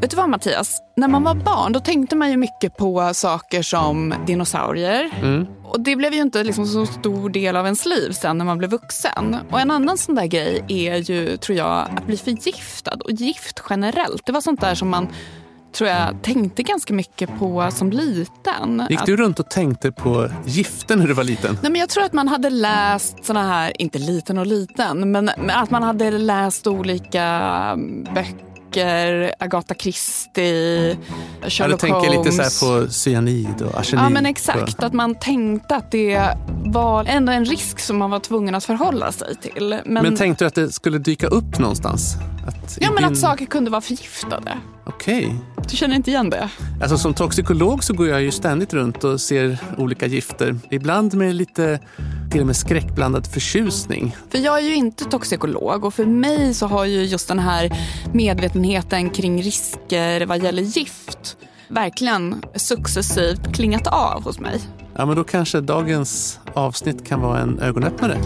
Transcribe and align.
Vet 0.00 0.10
du 0.10 0.16
vad 0.16 0.28
Mattias? 0.28 0.82
När 0.96 1.08
man 1.08 1.22
var 1.22 1.34
barn 1.34 1.72
då 1.72 1.80
tänkte 1.80 2.16
man 2.16 2.30
ju 2.30 2.36
mycket 2.36 2.76
på 2.76 3.10
saker 3.14 3.62
som 3.62 4.14
dinosaurier. 4.26 5.10
Mm. 5.22 5.46
Och 5.64 5.80
det 5.80 5.96
blev 5.96 6.12
ju 6.12 6.20
inte 6.20 6.44
liksom 6.44 6.66
så 6.66 6.86
stor 6.86 7.30
del 7.30 7.56
av 7.56 7.64
ens 7.64 7.86
liv 7.86 8.10
sen 8.10 8.38
när 8.38 8.44
man 8.44 8.58
blev 8.58 8.70
vuxen. 8.70 9.36
Och 9.50 9.60
en 9.60 9.70
annan 9.70 9.98
sån 9.98 10.14
där 10.14 10.26
grej 10.26 10.64
är 10.68 10.96
ju, 10.96 11.36
tror 11.36 11.58
jag, 11.58 11.88
att 11.96 12.06
bli 12.06 12.16
förgiftad. 12.16 12.96
Och 13.04 13.10
gift 13.10 13.62
generellt. 13.70 14.26
Det 14.26 14.32
var 14.32 14.40
sånt 14.40 14.60
där 14.60 14.74
som 14.74 14.88
man 14.88 15.08
tror 15.72 15.90
jag 15.90 16.22
tänkte 16.22 16.62
ganska 16.62 16.94
mycket 16.94 17.38
på 17.38 17.68
som 17.70 17.90
liten. 17.90 18.86
Gick 18.90 19.06
du 19.06 19.16
runt 19.16 19.40
och 19.40 19.50
tänkte 19.50 19.92
på 19.92 20.28
gifter 20.44 20.96
när 20.96 21.06
du 21.06 21.14
var 21.14 21.24
liten? 21.24 21.58
Nej, 21.62 21.72
men 21.72 21.80
jag 21.80 21.88
tror 21.88 22.04
att 22.04 22.12
man 22.12 22.28
hade 22.28 22.50
läst 22.50 23.24
såna 23.24 23.42
här, 23.42 23.82
inte 23.82 23.98
liten 23.98 24.38
och 24.38 24.46
liten, 24.46 25.10
men 25.12 25.30
att 25.50 25.70
man 25.70 25.82
hade 25.82 26.10
läst 26.10 26.66
olika 26.66 27.24
mm, 27.74 28.14
böcker 28.70 29.34
Agatha 29.38 29.74
Christie, 29.74 30.96
Sherlock 31.42 31.52
ja, 31.58 31.68
du 31.68 31.76
tänker 31.76 32.16
Holmes. 32.16 32.36
lite 32.38 32.50
så 32.50 32.66
på 32.66 32.92
cyanid 32.92 33.62
och 33.62 33.78
arsenik. 33.80 34.04
Ja 34.04 34.08
men 34.08 34.26
exakt, 34.26 34.82
att 34.82 34.92
man 34.92 35.14
tänkte 35.14 35.76
att 35.76 35.90
det 35.90 36.36
var 36.64 37.04
ändå 37.04 37.32
en 37.32 37.44
risk 37.44 37.80
som 37.80 37.98
man 37.98 38.10
var 38.10 38.20
tvungen 38.20 38.54
att 38.54 38.64
förhålla 38.64 39.12
sig 39.12 39.36
till. 39.36 39.80
Men, 39.84 40.02
Men 40.02 40.16
tänkte 40.16 40.44
du 40.44 40.46
att 40.48 40.54
det 40.54 40.72
skulle 40.72 40.98
dyka 40.98 41.26
upp 41.26 41.58
någonstans? 41.58 42.16
Att 42.50 42.78
ja, 42.80 42.90
men 42.90 43.02
din- 43.02 43.12
att 43.12 43.18
saker 43.18 43.46
kunde 43.46 43.70
vara 43.70 43.80
förgiftade. 43.80 44.58
Okej. 44.86 45.34
Du 45.70 45.76
känner 45.76 45.96
inte 45.96 46.10
igen 46.10 46.30
det? 46.30 46.50
Alltså 46.82 46.98
som 46.98 47.14
toxikolog 47.14 47.84
så 47.84 47.92
går 47.94 48.08
jag 48.08 48.22
ju 48.22 48.30
ständigt 48.30 48.72
runt 48.74 49.04
och 49.04 49.20
ser 49.20 49.58
olika 49.78 50.06
gifter. 50.06 50.58
Ibland 50.70 51.14
med 51.14 51.34
lite 51.34 51.80
till 52.30 52.40
och 52.40 52.46
med 52.46 52.56
skräckblandad 52.56 53.26
förtjusning. 53.26 54.16
För 54.30 54.38
jag 54.38 54.58
är 54.58 54.62
ju 54.62 54.74
inte 54.74 55.04
toxikolog 55.04 55.84
och 55.84 55.94
för 55.94 56.06
mig 56.06 56.54
så 56.54 56.66
har 56.66 56.84
ju 56.84 57.02
just 57.04 57.28
den 57.28 57.38
här 57.38 57.70
medvetenheten 58.12 59.10
kring 59.10 59.42
risker 59.42 60.26
vad 60.26 60.42
gäller 60.42 60.62
gift 60.62 61.36
verkligen 61.68 62.42
successivt 62.56 63.54
klingat 63.54 63.86
av 63.86 64.24
hos 64.24 64.40
mig. 64.40 64.60
Ja, 64.96 65.06
men 65.06 65.16
då 65.16 65.24
kanske 65.24 65.60
dagens 65.60 66.40
avsnitt 66.54 67.06
kan 67.06 67.20
vara 67.20 67.40
en 67.40 67.58
ögonöppnare. 67.58 68.18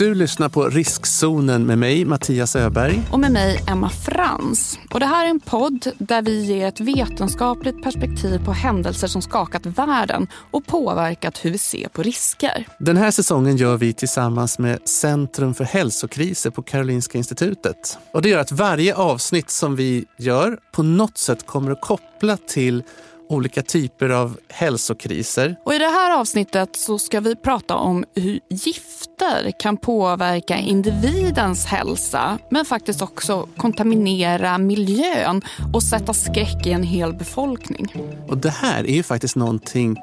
Du 0.00 0.14
lyssnar 0.14 0.48
på 0.48 0.68
Riskzonen 0.68 1.66
med 1.66 1.78
mig, 1.78 2.04
Mattias 2.04 2.56
Öberg. 2.56 3.02
Och 3.12 3.20
med 3.20 3.32
mig 3.32 3.60
Emma 3.68 3.90
Frans. 3.90 4.78
Och 4.90 5.00
det 5.00 5.06
här 5.06 5.26
är 5.26 5.30
en 5.30 5.40
podd 5.40 5.86
där 5.98 6.22
vi 6.22 6.44
ger 6.44 6.66
ett 6.66 6.80
vetenskapligt 6.80 7.82
perspektiv 7.82 8.44
på 8.44 8.52
händelser 8.52 9.06
som 9.06 9.22
skakat 9.22 9.66
världen 9.66 10.26
och 10.50 10.66
påverkat 10.66 11.44
hur 11.44 11.50
vi 11.50 11.58
ser 11.58 11.88
på 11.88 12.02
risker. 12.02 12.66
Den 12.78 12.96
här 12.96 13.10
säsongen 13.10 13.56
gör 13.56 13.76
vi 13.76 13.92
tillsammans 13.92 14.58
med 14.58 14.88
Centrum 14.88 15.54
för 15.54 15.64
hälsokriser 15.64 16.50
på 16.50 16.62
Karolinska 16.62 17.18
institutet. 17.18 17.98
Och 18.12 18.22
det 18.22 18.28
gör 18.28 18.38
att 18.38 18.52
varje 18.52 18.94
avsnitt 18.94 19.50
som 19.50 19.76
vi 19.76 20.04
gör 20.18 20.58
på 20.72 20.82
något 20.82 21.18
sätt 21.18 21.46
kommer 21.46 21.70
att 21.70 21.80
koppla 21.80 22.36
till 22.36 22.82
olika 23.30 23.62
typer 23.62 24.08
av 24.08 24.38
hälsokriser. 24.48 25.56
Och 25.64 25.74
I 25.74 25.78
det 25.78 25.84
här 25.84 26.20
avsnittet 26.20 26.76
så 26.76 26.98
ska 26.98 27.20
vi 27.20 27.36
prata 27.36 27.74
om 27.74 28.04
hur 28.14 28.40
gifter 28.48 29.52
kan 29.60 29.76
påverka 29.76 30.56
individens 30.56 31.66
hälsa 31.66 32.38
men 32.50 32.64
faktiskt 32.64 33.02
också 33.02 33.48
kontaminera 33.56 34.58
miljön 34.58 35.42
och 35.72 35.82
sätta 35.82 36.14
skräck 36.14 36.66
i 36.66 36.72
en 36.72 36.82
hel 36.82 37.14
befolkning. 37.14 37.94
Och 38.28 38.38
det 38.38 38.50
här 38.50 38.84
är 38.84 38.94
ju 38.94 39.02
faktiskt 39.02 39.36
någonting 39.36 39.96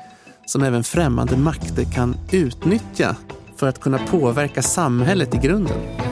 som 0.45 0.63
även 0.63 0.83
främmande 0.83 1.37
makter 1.37 1.83
kan 1.95 2.15
utnyttja 2.31 3.15
för 3.57 3.67
att 3.67 3.79
kunna 3.79 3.97
påverka 3.97 4.61
samhället 4.61 5.35
i 5.35 5.37
grunden. 5.37 6.06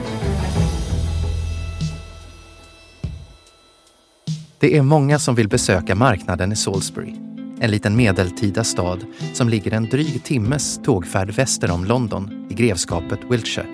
Det 4.66 4.76
är 4.76 4.82
många 4.82 5.18
som 5.18 5.34
vill 5.34 5.48
besöka 5.48 5.94
marknaden 5.94 6.52
i 6.52 6.56
Salisbury. 6.56 7.14
En 7.60 7.70
liten 7.70 7.96
medeltida 7.96 8.64
stad 8.64 9.04
som 9.32 9.48
ligger 9.48 9.74
en 9.74 9.88
dryg 9.88 10.24
timmes 10.24 10.80
tågfärd 10.84 11.30
väster 11.30 11.70
om 11.70 11.84
London 11.84 12.46
i 12.50 12.54
grevskapet 12.54 13.20
Wiltshire. 13.30 13.66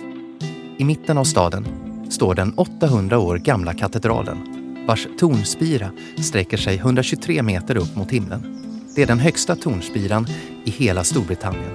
I 0.77 0.85
mitten 0.85 1.17
av 1.17 1.23
staden 1.23 1.67
står 2.09 2.35
den 2.35 2.53
800 2.53 3.19
år 3.19 3.37
gamla 3.37 3.73
katedralen 3.73 4.37
vars 4.87 5.07
tornspira 5.19 5.91
sträcker 6.17 6.57
sig 6.57 6.75
123 6.75 7.43
meter 7.43 7.77
upp 7.77 7.95
mot 7.95 8.11
himlen. 8.11 8.61
Det 8.95 9.01
är 9.01 9.07
den 9.07 9.19
högsta 9.19 9.55
tornspiran 9.55 10.27
i 10.65 10.71
hela 10.71 11.03
Storbritannien 11.03 11.73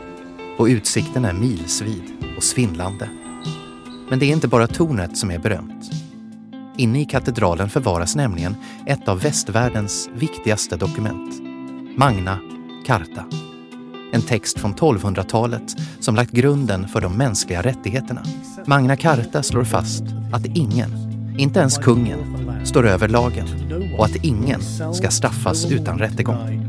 och 0.58 0.66
utsikten 0.66 1.24
är 1.24 1.32
milsvid 1.32 2.02
och 2.36 2.44
svindlande. 2.44 3.08
Men 4.10 4.18
det 4.18 4.26
är 4.26 4.32
inte 4.32 4.48
bara 4.48 4.66
tornet 4.66 5.18
som 5.18 5.30
är 5.30 5.38
berömt. 5.38 6.07
Inne 6.78 7.00
i 7.00 7.04
katedralen 7.04 7.68
förvaras 7.68 8.16
nämligen 8.16 8.56
ett 8.86 9.08
av 9.08 9.20
västvärldens 9.20 10.08
viktigaste 10.14 10.76
dokument. 10.76 11.34
Magna 11.96 12.38
Carta. 12.86 13.24
En 14.12 14.22
text 14.22 14.58
från 14.58 14.74
1200-talet 14.74 15.76
som 16.00 16.14
lagt 16.14 16.30
grunden 16.30 16.88
för 16.88 17.00
de 17.00 17.16
mänskliga 17.16 17.62
rättigheterna. 17.62 18.22
Magna 18.66 18.96
Carta 18.96 19.42
slår 19.42 19.64
fast 19.64 20.02
att 20.32 20.46
ingen, 20.46 20.90
inte 21.38 21.60
ens 21.60 21.78
kungen, 21.78 22.18
står 22.64 22.86
över 22.86 23.08
lagen 23.08 23.46
och 23.98 24.04
att 24.04 24.24
ingen 24.24 24.60
ska 24.94 25.10
straffas 25.10 25.70
utan 25.70 25.98
rättegång. 25.98 26.64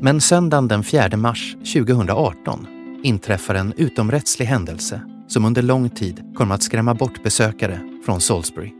Men 0.00 0.20
söndagen 0.20 0.68
den 0.68 0.84
4 0.84 1.16
mars 1.16 1.56
2018 1.74 2.66
inträffar 3.02 3.54
en 3.54 3.72
utomrättslig 3.76 4.46
händelse 4.46 5.00
som 5.28 5.44
under 5.44 5.62
lång 5.62 5.90
tid 5.90 6.34
kommer 6.34 6.54
att 6.54 6.62
skrämma 6.62 6.94
bort 6.94 7.22
besökare 7.22 7.80
från 8.04 8.20
Salisbury. 8.20 8.72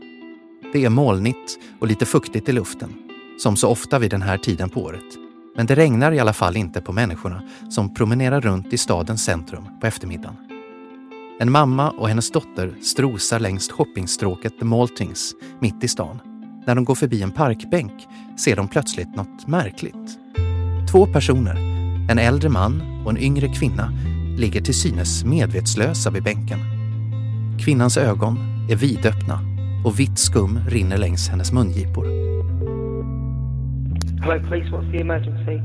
Det 0.73 0.85
är 0.85 0.89
molnigt 0.89 1.59
och 1.79 1.87
lite 1.87 2.05
fuktigt 2.05 2.49
i 2.49 2.51
luften, 2.51 2.93
som 3.37 3.55
så 3.55 3.69
ofta 3.69 3.99
vid 3.99 4.11
den 4.11 4.21
här 4.21 4.37
tiden 4.37 4.69
på 4.69 4.81
året. 4.81 5.05
Men 5.55 5.65
det 5.65 5.75
regnar 5.75 6.11
i 6.11 6.19
alla 6.19 6.33
fall 6.33 6.57
inte 6.57 6.81
på 6.81 6.93
människorna 6.93 7.43
som 7.69 7.93
promenerar 7.93 8.41
runt 8.41 8.73
i 8.73 8.77
stadens 8.77 9.23
centrum 9.23 9.63
på 9.81 9.87
eftermiddagen. 9.87 10.35
En 11.39 11.51
mamma 11.51 11.89
och 11.89 12.09
hennes 12.09 12.31
dotter 12.31 12.75
strosar 12.81 13.39
längs 13.39 13.71
shoppingstråket 13.71 14.59
The 14.59 14.65
Maltings 14.65 15.33
mitt 15.59 15.83
i 15.83 15.87
stan. 15.87 16.19
När 16.65 16.75
de 16.75 16.85
går 16.85 16.95
förbi 16.95 17.21
en 17.21 17.31
parkbänk 17.31 18.07
ser 18.39 18.55
de 18.55 18.67
plötsligt 18.67 19.15
något 19.15 19.47
märkligt. 19.47 20.19
Två 20.91 21.05
personer, 21.05 21.55
en 22.11 22.19
äldre 22.19 22.49
man 22.49 23.03
och 23.05 23.11
en 23.11 23.17
yngre 23.17 23.47
kvinna, 23.47 23.93
ligger 24.39 24.61
till 24.61 24.73
synes 24.73 25.23
medvetslösa 25.23 26.09
vid 26.09 26.23
bänken. 26.23 26.59
Kvinnans 27.59 27.97
ögon 27.97 28.37
är 28.69 28.75
vidöppna 28.75 29.39
och 29.85 29.99
vitt 29.99 30.19
skum 30.19 30.59
rinner 30.67 30.97
längs 30.97 31.29
hennes 31.29 31.51
mungipor. 31.51 32.05
Hello, 34.21 34.49
police. 34.49 34.69
What's 34.69 34.91
the 34.91 35.01
emergency? 35.01 35.61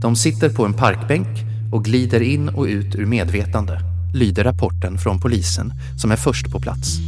De 0.00 0.16
sitter 0.16 0.48
på 0.48 0.64
en 0.64 0.74
parkbänk 0.74 1.28
och 1.72 1.84
glider 1.84 2.20
in 2.20 2.48
och 2.48 2.64
ut 2.64 2.94
ur 2.94 3.06
medvetande, 3.06 3.80
lyder 4.14 4.44
rapporten 4.44 4.98
från 4.98 5.20
polisen 5.20 5.72
som 5.96 6.10
är 6.10 6.16
först 6.16 6.50
på 6.50 6.60
plats. 6.60 6.98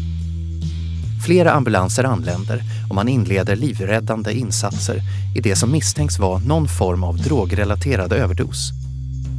Flera 1.26 1.52
ambulanser 1.52 2.04
anländer 2.04 2.62
och 2.88 2.94
man 2.94 3.08
inleder 3.08 3.56
livräddande 3.56 4.32
insatser 4.32 4.96
i 5.36 5.40
det 5.40 5.56
som 5.56 5.72
misstänks 5.72 6.18
vara 6.18 6.38
någon 6.38 6.68
form 6.68 7.04
av 7.04 7.16
drogrelaterad 7.16 8.12
överdos. 8.12 8.81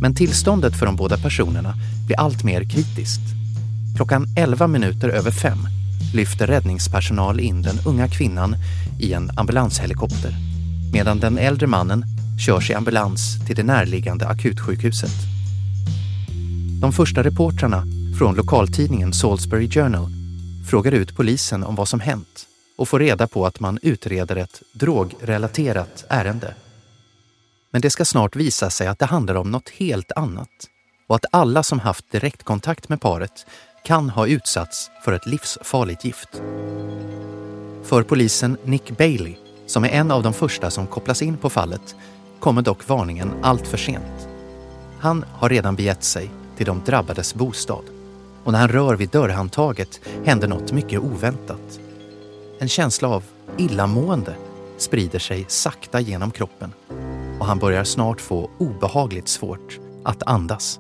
Men 0.03 0.16
tillståndet 0.16 0.80
för 0.80 0.86
de 0.86 0.96
båda 0.96 1.18
personerna 1.18 1.74
blir 2.06 2.19
allt 2.19 2.44
mer 2.44 2.64
kritiskt. 2.64 3.22
Klockan 3.96 4.25
11 4.38 4.68
minuter 4.68 5.09
över 5.09 5.31
fem 5.31 5.58
lyfter 6.14 6.47
räddningspersonal 6.47 7.40
in 7.40 7.62
den 7.62 7.80
unga 7.86 8.08
kvinnan 8.08 8.56
i 9.00 9.13
en 9.13 9.31
ambulanshelikopter 9.38 10.36
medan 10.94 11.19
den 11.19 11.38
äldre 11.38 11.68
mannen 11.68 12.06
körs 12.46 12.69
i 12.69 12.74
ambulans 12.74 13.46
till 13.47 13.56
det 13.56 13.63
närliggande 13.63 14.28
akutsjukhuset. 14.28 15.13
De 16.81 16.94
första 16.94 17.24
reportrarna 17.24 17.84
från 18.19 18.36
lokaltidningen 18.36 19.13
Salisbury 19.13 19.69
Journal 19.69 20.12
frågar 20.69 20.92
ut 20.92 21.16
polisen 21.16 21.63
om 21.63 21.75
vad 21.75 21.88
som 21.88 22.00
hänt 22.00 22.45
och 22.77 22.89
får 22.89 23.00
reda 23.00 23.27
på 23.27 23.45
att 23.45 23.60
man 23.60 23.80
utreder 23.81 24.36
ett 24.36 24.62
drogrelaterat 24.74 26.06
ärende. 26.10 26.54
Men 27.74 27.81
det 27.81 27.90
ska 27.90 28.06
snart 28.06 28.36
visa 28.36 28.70
sig 28.70 28.88
att 28.88 29.00
det 29.00 29.06
handlar 29.06 29.36
om 29.36 29.52
något 29.52 29.70
helt 29.70 30.12
annat 30.12 30.50
och 31.08 31.16
att 31.16 31.25
alla 31.31 31.64
som 31.64 31.80
haft 31.80 32.12
direktkontakt 32.12 32.90
med 32.90 33.02
paret 33.02 33.46
kan 33.84 34.10
ha 34.10 34.28
utsatts 34.28 34.92
för 35.06 35.14
ett 35.14 35.25
livsfarligt 35.25 36.06
gift. 36.06 36.30
För 37.84 38.04
polisen 38.04 38.58
Nick 38.64 38.98
Bailey, 38.98 39.36
som 39.66 39.84
är 39.84 39.90
en 39.90 40.12
av 40.12 40.24
de 40.24 40.34
första 40.34 40.72
som 40.72 40.88
kopplas 40.88 41.22
in 41.22 41.38
på 41.38 41.50
fallet, 41.50 41.96
kommer 42.40 42.62
dock 42.62 42.88
varningen 42.88 43.31
allt 43.42 43.68
för 43.68 43.78
sent. 43.78 44.28
Han 45.00 45.25
har 45.34 45.50
redan 45.50 45.75
begett 45.75 46.04
sig 46.04 46.31
till 46.58 46.66
de 46.66 46.81
drabbades 46.86 47.36
bostad 47.36 47.84
och 48.44 48.52
när 48.52 48.60
han 48.60 48.70
rör 48.70 48.96
vid 48.96 49.10
dörrhandtaget 49.10 50.00
händer 50.25 50.48
något 50.48 50.72
mycket 50.72 51.00
oväntat. 51.00 51.80
En 52.60 52.70
känsla 52.70 53.08
av 53.08 53.24
illamående 53.58 54.36
sprider 54.78 55.20
sig 55.20 55.46
sakta 55.48 56.00
genom 56.00 56.31
kroppen 56.31 56.74
och 57.44 57.48
han 57.48 57.60
börjar 57.60 57.84
snart 57.84 58.22
få 58.22 58.50
obehagligt 58.60 59.28
svårt 59.28 59.80
att 60.04 60.24
andas. 60.24 60.80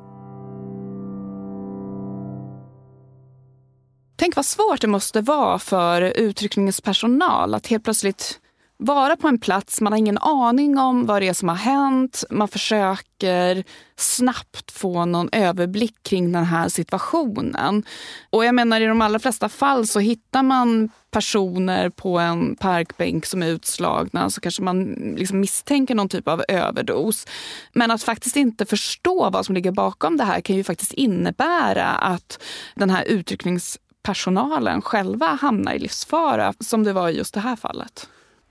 Tänk 4.15 4.35
vad 4.35 4.45
svårt 4.45 4.81
det 4.81 4.87
måste 4.87 5.21
vara 5.21 5.59
för 5.59 6.01
utryckningens 6.01 6.81
personal 6.81 7.53
att 7.53 7.67
helt 7.67 7.83
plötsligt 7.83 8.39
vara 8.85 9.15
på 9.15 9.27
en 9.27 9.39
plats, 9.39 9.81
man 9.81 9.93
har 9.93 9.97
ingen 9.97 10.17
aning 10.17 10.77
om 10.77 11.05
vad 11.05 11.21
det 11.21 11.27
är 11.27 11.33
som 11.33 11.49
har 11.49 11.55
hänt. 11.55 12.23
Man 12.29 12.47
försöker 12.47 13.63
snabbt 13.95 14.71
få 14.71 15.05
någon 15.05 15.29
överblick 15.31 16.03
kring 16.03 16.31
den 16.31 16.43
här 16.43 16.69
situationen. 16.69 17.83
Och 18.29 18.45
jag 18.45 18.55
menar 18.55 18.81
i 18.81 18.85
de 18.85 19.01
allra 19.01 19.19
flesta 19.19 19.49
fall 19.49 19.87
så 19.87 19.99
hittar 19.99 20.43
man 20.43 20.89
personer 21.11 21.89
på 21.89 22.19
en 22.19 22.55
parkbänk 22.55 23.25
som 23.25 23.43
är 23.43 23.47
utslagna 23.47 24.29
så 24.29 24.41
kanske 24.41 24.61
man 24.61 24.83
liksom 25.17 25.39
misstänker 25.39 25.95
någon 25.95 26.09
typ 26.09 26.27
av 26.27 26.43
överdos. 26.47 27.27
Men 27.73 27.91
att 27.91 28.03
faktiskt 28.03 28.35
inte 28.35 28.65
förstå 28.65 29.29
vad 29.29 29.45
som 29.45 29.55
ligger 29.55 29.71
bakom 29.71 30.17
det 30.17 30.23
här 30.23 30.41
kan 30.41 30.55
ju 30.55 30.63
faktiskt 30.63 30.93
innebära 30.93 31.87
att 31.89 32.39
den 32.75 32.89
här 32.89 33.03
utryckningspersonalen 33.03 34.81
själva 34.81 35.25
hamnar 35.25 35.73
i 35.73 35.79
livsfara 35.79 36.53
som 36.59 36.83
det 36.83 36.93
var 36.93 37.09
i 37.09 37.17
just 37.17 37.33
det 37.33 37.39
här 37.39 37.55
fallet. 37.55 38.07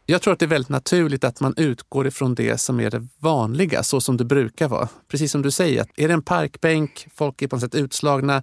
Jag 0.06 0.22
tror 0.22 0.32
att 0.32 0.38
det 0.38 0.44
är 0.44 0.48
väldigt 0.48 0.68
naturligt 0.68 1.24
att 1.24 1.40
man 1.40 1.54
utgår 1.56 2.06
ifrån 2.06 2.34
det 2.34 2.58
som 2.58 2.80
är 2.80 2.90
det 2.90 3.06
vanliga, 3.18 3.82
så 3.82 4.00
som 4.00 4.16
det 4.16 4.24
brukar 4.24 4.68
vara. 4.68 4.88
Precis 5.08 5.32
som 5.32 5.42
du 5.42 5.50
säger, 5.50 5.86
är 5.96 6.08
det 6.08 6.14
en 6.14 6.22
parkbänk, 6.22 7.06
folk 7.14 7.42
är 7.42 7.48
på 7.48 7.56
något 7.56 7.62
sätt 7.62 7.74
utslagna, 7.74 8.42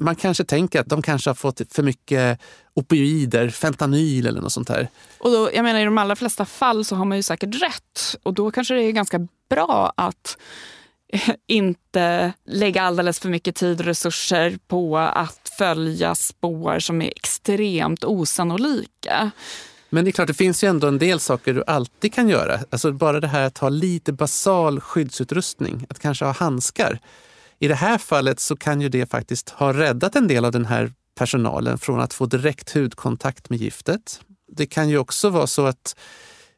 man 0.00 0.16
kanske 0.16 0.44
tänker 0.44 0.80
att 0.80 0.86
de 0.86 1.02
kanske 1.02 1.30
har 1.30 1.34
fått 1.34 1.60
för 1.72 1.82
mycket 1.82 2.40
opioider, 2.74 3.48
fentanyl 3.48 4.26
eller 4.26 4.40
något 4.40 4.52
sånt 4.52 4.68
här. 4.68 4.88
Och 5.18 5.30
då, 5.30 5.50
jag 5.54 5.62
menar, 5.62 5.80
I 5.80 5.84
de 5.84 5.98
allra 5.98 6.16
flesta 6.16 6.44
fall 6.44 6.84
så 6.84 6.96
har 6.96 7.04
man 7.04 7.18
ju 7.18 7.22
säkert 7.22 7.62
rätt 7.62 8.16
och 8.22 8.34
då 8.34 8.50
kanske 8.50 8.74
det 8.74 8.82
är 8.82 8.92
ganska 8.92 9.28
bra 9.50 9.92
att 9.96 10.38
inte 11.46 12.32
lägga 12.44 12.82
alldeles 12.82 13.20
för 13.20 13.28
mycket 13.28 13.56
tid 13.56 13.80
och 13.80 13.86
resurser 13.86 14.58
på 14.68 14.98
att 14.98 15.52
följa 15.58 16.14
spår 16.14 16.78
som 16.78 17.02
är 17.02 17.12
extremt 17.16 18.04
osannolika. 18.04 19.30
Men 19.90 20.04
det 20.04 20.10
är 20.10 20.12
klart, 20.12 20.28
det 20.28 20.34
finns 20.34 20.64
ju 20.64 20.68
ändå 20.68 20.86
en 20.86 20.98
del 20.98 21.20
saker 21.20 21.54
du 21.54 21.64
alltid 21.66 22.14
kan 22.14 22.28
göra. 22.28 22.60
Alltså 22.70 22.92
bara 22.92 23.20
det 23.20 23.28
här 23.28 23.46
att 23.46 23.58
ha 23.58 23.68
lite 23.68 24.12
basal 24.12 24.80
skyddsutrustning, 24.80 25.86
att 25.88 25.98
kanske 25.98 26.24
ha 26.24 26.32
handskar. 26.32 26.98
I 27.58 27.68
det 27.68 27.74
här 27.74 27.98
fallet 27.98 28.40
så 28.40 28.56
kan 28.56 28.80
ju 28.80 28.88
det 28.88 29.10
faktiskt 29.10 29.50
ha 29.50 29.72
räddat 29.72 30.16
en 30.16 30.28
del 30.28 30.44
av 30.44 30.52
den 30.52 30.66
här 30.66 30.92
personalen 31.18 31.78
från 31.78 32.00
att 32.00 32.14
få 32.14 32.26
direkt 32.26 32.74
hudkontakt 32.74 33.50
med 33.50 33.58
giftet. 33.58 34.20
Det 34.52 34.66
kan 34.66 34.88
ju 34.88 34.98
också 34.98 35.30
vara 35.30 35.46
så 35.46 35.66
att 35.66 35.96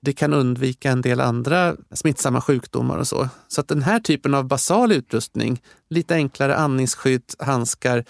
det 0.00 0.12
kan 0.12 0.32
undvika 0.32 0.90
en 0.90 1.00
del 1.00 1.20
andra 1.20 1.76
smittsamma 1.94 2.40
sjukdomar 2.40 2.98
och 2.98 3.08
så. 3.08 3.28
Så 3.48 3.60
att 3.60 3.68
den 3.68 3.82
här 3.82 4.00
typen 4.00 4.34
av 4.34 4.44
basal 4.44 4.92
utrustning, 4.92 5.62
lite 5.90 6.14
enklare 6.14 6.56
andningsskydd, 6.56 7.34
handskar, 7.38 8.04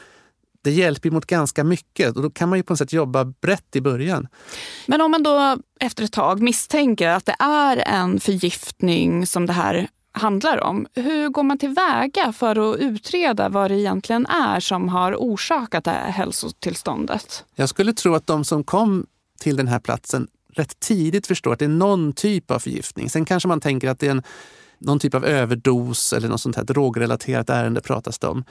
det 0.63 0.71
hjälper 0.71 1.11
mot 1.11 1.27
ganska 1.27 1.65
mycket 1.65 2.17
och 2.17 2.23
då 2.23 2.31
kan 2.31 2.49
man 2.49 2.59
ju 2.59 2.63
på 2.63 2.73
något 2.73 2.79
sätt 2.79 2.93
jobba 2.93 3.25
brett 3.25 3.77
i 3.77 3.81
början. 3.81 4.29
Men 4.87 5.01
om 5.01 5.11
man 5.11 5.23
då 5.23 5.57
efter 5.81 6.05
ett 6.05 6.13
tag 6.13 6.43
misstänker 6.43 7.09
att 7.09 7.27
det 7.27 7.37
är 7.39 7.77
en 7.77 8.21
förgiftning 8.21 9.27
som 9.27 9.47
det 9.47 9.53
här 9.53 9.89
handlar 10.13 10.61
om. 10.61 10.87
Hur 10.95 11.29
går 11.29 11.43
man 11.43 11.59
tillväga 11.59 12.33
för 12.33 12.73
att 12.73 12.81
utreda 12.81 13.49
vad 13.49 13.71
det 13.71 13.79
egentligen 13.79 14.27
är 14.27 14.61
som 14.61 14.89
har 14.89 15.15
orsakat 15.15 15.85
det 15.85 15.91
här 15.91 16.11
hälsotillståndet? 16.11 17.45
Jag 17.55 17.69
skulle 17.69 17.93
tro 17.93 18.15
att 18.15 18.27
de 18.27 18.45
som 18.45 18.65
kom 18.65 19.07
till 19.41 19.57
den 19.57 19.69
här 19.69 19.79
platsen 19.79 20.29
rätt 20.55 20.81
tidigt 20.81 21.27
förstår 21.27 21.53
att 21.53 21.59
det 21.59 21.65
är 21.65 21.69
någon 21.69 22.13
typ 22.13 22.51
av 22.51 22.59
förgiftning. 22.59 23.11
Sen 23.11 23.25
kanske 23.25 23.49
man 23.49 23.61
tänker 23.61 23.89
att 23.89 23.99
det 23.99 24.07
är 24.07 24.11
en, 24.11 24.23
någon 24.79 24.99
typ 24.99 25.15
av 25.15 25.25
överdos 25.25 26.13
eller 26.13 26.29
något 26.29 26.41
sånt 26.41 26.57
här 26.57 26.65
drogrelaterat 26.65 27.51
ärende 27.51 27.81
pratas 27.81 28.19
det 28.19 28.27
om. 28.27 28.45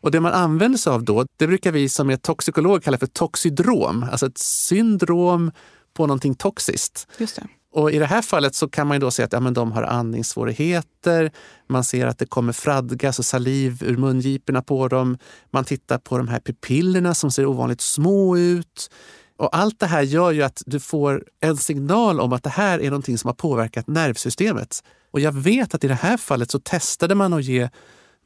Och 0.00 0.10
det 0.10 0.20
man 0.20 0.32
använder 0.32 0.78
sig 0.78 0.92
av 0.92 1.04
då, 1.04 1.26
det 1.36 1.46
brukar 1.46 1.72
vi 1.72 1.88
som 1.88 2.10
är 2.10 2.16
toxikologer 2.16 2.80
kalla 2.80 2.98
för 2.98 3.06
toxidrom, 3.06 4.06
alltså 4.10 4.26
ett 4.26 4.38
syndrom 4.38 5.50
på 5.94 6.06
någonting 6.06 6.34
toxiskt. 6.34 7.06
Just 7.18 7.36
det. 7.36 7.46
Och 7.72 7.92
I 7.92 7.98
det 7.98 8.06
här 8.06 8.22
fallet 8.22 8.54
så 8.54 8.68
kan 8.68 8.86
man 8.86 9.00
då 9.00 9.10
se 9.10 9.22
att 9.22 9.32
ja, 9.32 9.40
men 9.40 9.54
de 9.54 9.72
har 9.72 9.82
andningssvårigheter. 9.82 11.30
Man 11.68 11.84
ser 11.84 12.06
att 12.06 12.18
det 12.18 12.26
kommer 12.26 12.52
fradgas 12.52 13.18
och 13.18 13.24
saliv 13.24 13.82
ur 13.82 13.96
mungiporna 13.96 14.62
på 14.62 14.88
dem. 14.88 15.18
Man 15.50 15.64
tittar 15.64 15.98
på 15.98 16.18
de 16.18 16.28
här 16.28 16.40
pupillerna 16.40 17.14
som 17.14 17.30
ser 17.30 17.46
ovanligt 17.46 17.80
små 17.80 18.38
ut. 18.38 18.90
Och 19.36 19.56
allt 19.56 19.80
det 19.80 19.86
här 19.86 20.02
gör 20.02 20.30
ju 20.30 20.42
att 20.42 20.62
du 20.66 20.80
får 20.80 21.24
en 21.40 21.56
signal 21.56 22.20
om 22.20 22.32
att 22.32 22.42
det 22.42 22.50
här 22.50 22.82
är 22.82 22.90
någonting 22.90 23.18
som 23.18 23.28
har 23.28 23.34
påverkat 23.34 23.86
nervsystemet. 23.86 24.82
Och 25.10 25.20
jag 25.20 25.32
vet 25.32 25.74
att 25.74 25.84
i 25.84 25.88
det 25.88 25.94
här 25.94 26.16
fallet 26.16 26.50
så 26.50 26.58
testade 26.58 27.14
man 27.14 27.32
att 27.32 27.44
ge 27.44 27.68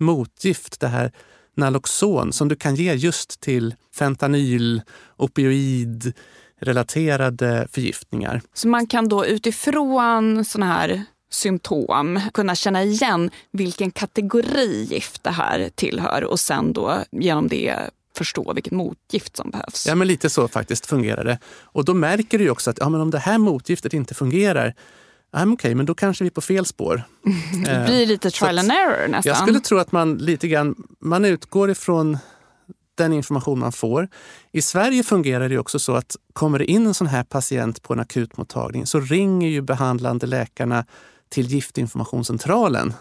motgift, 0.00 0.80
det 0.80 0.88
här 0.88 1.12
Naloxon, 1.56 2.32
som 2.32 2.48
du 2.48 2.56
kan 2.56 2.74
ge 2.74 2.94
just 2.94 3.40
till 3.40 3.74
fentanyl, 3.94 4.82
opioid, 5.16 6.12
relaterade 6.60 7.68
förgiftningar. 7.72 8.42
Så 8.54 8.68
man 8.68 8.86
kan 8.86 9.08
då 9.08 9.26
utifrån 9.26 10.44
såna 10.44 10.66
här 10.66 11.04
symptom 11.30 12.20
kunna 12.34 12.54
känna 12.54 12.82
igen 12.82 13.30
vilken 13.50 13.90
kategori 13.90 14.84
gift 14.90 15.24
det 15.24 15.30
här 15.30 15.70
tillhör 15.74 16.24
och 16.24 16.40
sen 16.40 16.72
då 16.72 16.98
genom 17.10 17.48
det 17.48 17.76
förstå 18.16 18.52
vilket 18.52 18.72
motgift 18.72 19.36
som 19.36 19.50
behövs. 19.50 19.86
Ja, 19.86 19.94
men 19.94 20.08
lite 20.08 20.30
så 20.30 20.48
faktiskt 20.48 20.86
fungerar 20.86 21.24
det. 21.24 21.38
Och 21.62 21.84
då 21.84 21.94
märker 21.94 22.38
du 22.38 22.50
också 22.50 22.70
att 22.70 22.78
ja, 22.78 22.88
men 22.88 23.00
om 23.00 23.10
det 23.10 23.18
här 23.18 23.38
motgiftet 23.38 23.94
inte 23.94 24.14
fungerar, 24.14 24.74
okej, 25.32 25.52
okay, 25.52 25.74
men 25.74 25.86
då 25.86 25.94
kanske 25.94 26.24
vi 26.24 26.28
är 26.28 26.32
på 26.32 26.40
fel 26.40 26.66
spår. 26.66 27.02
det 27.64 27.84
blir 27.86 28.06
lite 28.06 28.30
trial 28.30 28.58
and 28.58 28.70
error 28.70 29.08
nästan. 29.08 29.30
Jag 29.30 29.36
skulle 29.36 29.60
tro 29.60 29.78
att 29.78 29.92
man 29.92 30.18
lite 30.18 30.48
grann, 30.48 30.74
man 31.00 31.24
utgår 31.24 31.70
ifrån 31.70 32.18
den 32.94 33.12
information 33.12 33.58
man 33.58 33.72
får. 33.72 34.08
I 34.52 34.62
Sverige 34.62 35.02
fungerar 35.02 35.48
det 35.48 35.58
också 35.58 35.78
så 35.78 35.94
att 35.94 36.16
kommer 36.32 36.58
det 36.58 36.64
in 36.64 36.86
en 36.86 36.94
sån 36.94 37.06
här 37.06 37.24
patient 37.24 37.82
på 37.82 37.92
en 37.92 38.00
akutmottagning 38.00 38.86
så 38.86 39.00
ringer 39.00 39.48
ju 39.48 39.60
behandlande 39.60 40.26
läkarna 40.26 40.84
till 41.28 41.46
Giftinformationscentralen. 41.46 42.94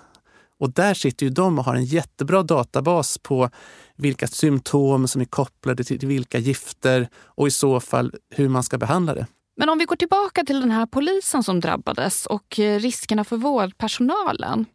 Och 0.60 0.74
där 0.74 0.94
sitter 0.94 1.26
ju 1.26 1.30
de 1.30 1.60
och 1.60 1.66
har 1.66 1.76
en 1.76 1.86
jättebra 1.86 2.44
databas 2.44 3.18
på 3.18 3.50
vilka 3.96 4.28
symptom 4.28 5.08
som 5.08 5.22
är 5.22 5.26
kopplade 5.26 5.84
till 5.84 6.08
vilka 6.08 6.38
gifter 6.38 7.10
och 7.16 7.48
i 7.48 7.52
så 7.52 7.80
fall 7.80 8.14
hur 8.30 8.50
man 8.50 8.64
ska 8.64 8.78
behandla 8.78 9.16
det. 9.16 9.28
Men 9.62 9.70
om 9.70 9.78
vi 9.78 9.86
går 9.86 9.96
tillbaka 9.96 10.44
till 10.44 10.62
den 10.62 10.72
här 10.72 10.86
polisen 10.86 11.44
som 11.44 11.60
drabbades 11.60 12.26
och 12.26 12.60
eh, 12.60 12.80
riskerna 12.80 13.24
för 13.24 13.38
vårdpersonalen. 13.38 14.66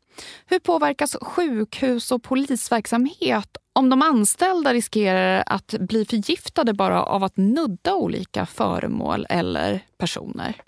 Hur 0.47 0.59
påverkas 0.59 1.17
sjukhus 1.21 2.13
och 2.13 2.23
polisverksamhet 2.23 3.57
om 3.73 3.91
de 3.91 4.03
anställda 4.03 4.75
riskerar 4.75 5.45
att 5.47 5.75
bli 5.81 6.05
förgiftade 6.05 6.75
bara 6.75 7.03
av 7.03 7.25
att 7.25 7.37
nudda 7.37 7.95
olika 7.95 8.47
föremål 8.47 9.27
eller 9.29 9.81
personer? 9.99 10.63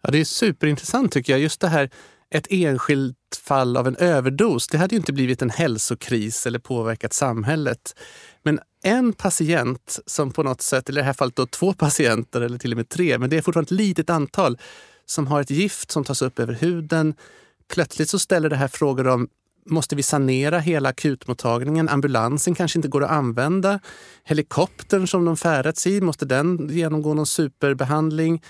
Ja, 0.00 0.10
det 0.10 0.18
är 0.18 0.24
superintressant 0.24 1.12
tycker 1.12 1.32
jag. 1.32 1.40
Just 1.40 1.60
det 1.60 1.68
här, 1.68 1.90
ett 2.30 2.46
enskilt 2.50 3.16
fall 3.44 3.76
av 3.76 3.86
en 3.86 3.96
överdos, 3.96 4.68
det 4.68 4.78
hade 4.78 4.94
ju 4.94 4.98
inte 4.98 5.12
blivit 5.12 5.42
en 5.42 5.50
hälsokris 5.50 6.46
eller 6.46 6.58
påverkat 6.58 7.12
samhället. 7.12 7.96
Men 8.42 8.60
en 8.82 9.12
patient 9.12 9.98
som 10.06 10.32
på 10.32 10.42
något 10.42 10.62
sätt, 10.62 10.88
eller 10.88 11.00
i 11.00 11.02
det 11.02 11.06
här 11.06 11.12
fallet 11.12 11.36
då 11.36 11.46
två 11.46 11.72
patienter 11.72 12.40
eller 12.40 12.58
till 12.58 12.72
och 12.72 12.76
med 12.76 12.88
tre, 12.88 13.18
men 13.18 13.30
det 13.30 13.36
är 13.36 13.42
fortfarande 13.42 13.66
ett 13.66 13.78
litet 13.80 14.10
antal 14.10 14.58
som 15.06 15.26
har 15.26 15.40
ett 15.40 15.50
gift 15.50 15.90
som 15.90 16.04
tas 16.04 16.22
upp 16.22 16.38
över 16.38 16.54
huden. 16.54 17.14
Plötsligt 17.72 18.08
så 18.08 18.18
ställer 18.18 18.50
det 18.50 18.56
här 18.56 18.68
frågor 18.68 19.08
om 19.08 19.28
Måste 19.66 19.96
vi 19.96 20.02
sanera 20.02 20.58
hela 20.58 20.88
akutmottagningen? 20.88 21.88
Ambulansen 21.88 22.54
kanske 22.54 22.78
inte 22.78 22.88
går 22.88 23.04
att 23.04 23.10
använda. 23.10 23.80
Helikoptern 24.24 25.06
som 25.06 25.24
de 25.24 25.36
färdats 25.36 25.86
i, 25.86 26.00
måste 26.00 26.24
den 26.24 26.68
genomgå 26.68 27.14
någon 27.14 27.26
superbehandling? 27.26 28.42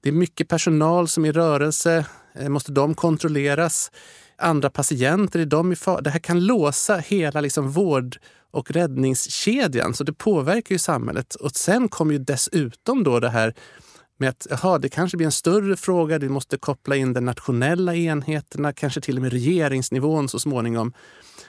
Det 0.00 0.08
är 0.08 0.12
mycket 0.12 0.48
personal 0.48 1.08
som 1.08 1.24
är 1.24 1.28
i 1.28 1.32
rörelse. 1.32 2.06
Eh, 2.34 2.48
måste 2.48 2.72
de 2.72 2.94
kontrolleras? 2.94 3.90
Andra 4.38 4.70
patienter, 4.70 5.40
är 5.40 5.46
de 5.46 5.72
i 5.72 5.76
fara? 5.76 6.00
Det 6.00 6.10
här 6.10 6.18
kan 6.18 6.46
låsa 6.46 6.96
hela 6.96 7.40
liksom 7.40 7.70
vård 7.70 8.18
och 8.50 8.70
räddningskedjan, 8.70 9.94
så 9.94 10.04
det 10.04 10.12
påverkar 10.12 10.74
ju 10.74 10.78
samhället. 10.78 11.34
Och 11.34 11.50
sen 11.50 11.88
kommer 11.88 12.12
ju 12.12 12.18
dessutom 12.18 13.04
då 13.04 13.20
det 13.20 13.30
här 13.30 13.54
med 14.18 14.28
att 14.28 14.52
aha, 14.52 14.78
det 14.78 14.88
kanske 14.88 15.16
blir 15.16 15.26
en 15.26 15.32
större 15.32 15.76
fråga. 15.76 16.18
Vi 16.18 16.28
måste 16.28 16.58
koppla 16.58 16.96
in 16.96 17.12
de 17.12 17.20
nationella 17.20 17.94
enheterna, 17.94 18.72
kanske 18.72 19.00
till 19.00 19.16
och 19.16 19.22
med 19.22 19.32
regeringsnivån 19.32 20.28
så 20.28 20.38
småningom. 20.38 20.92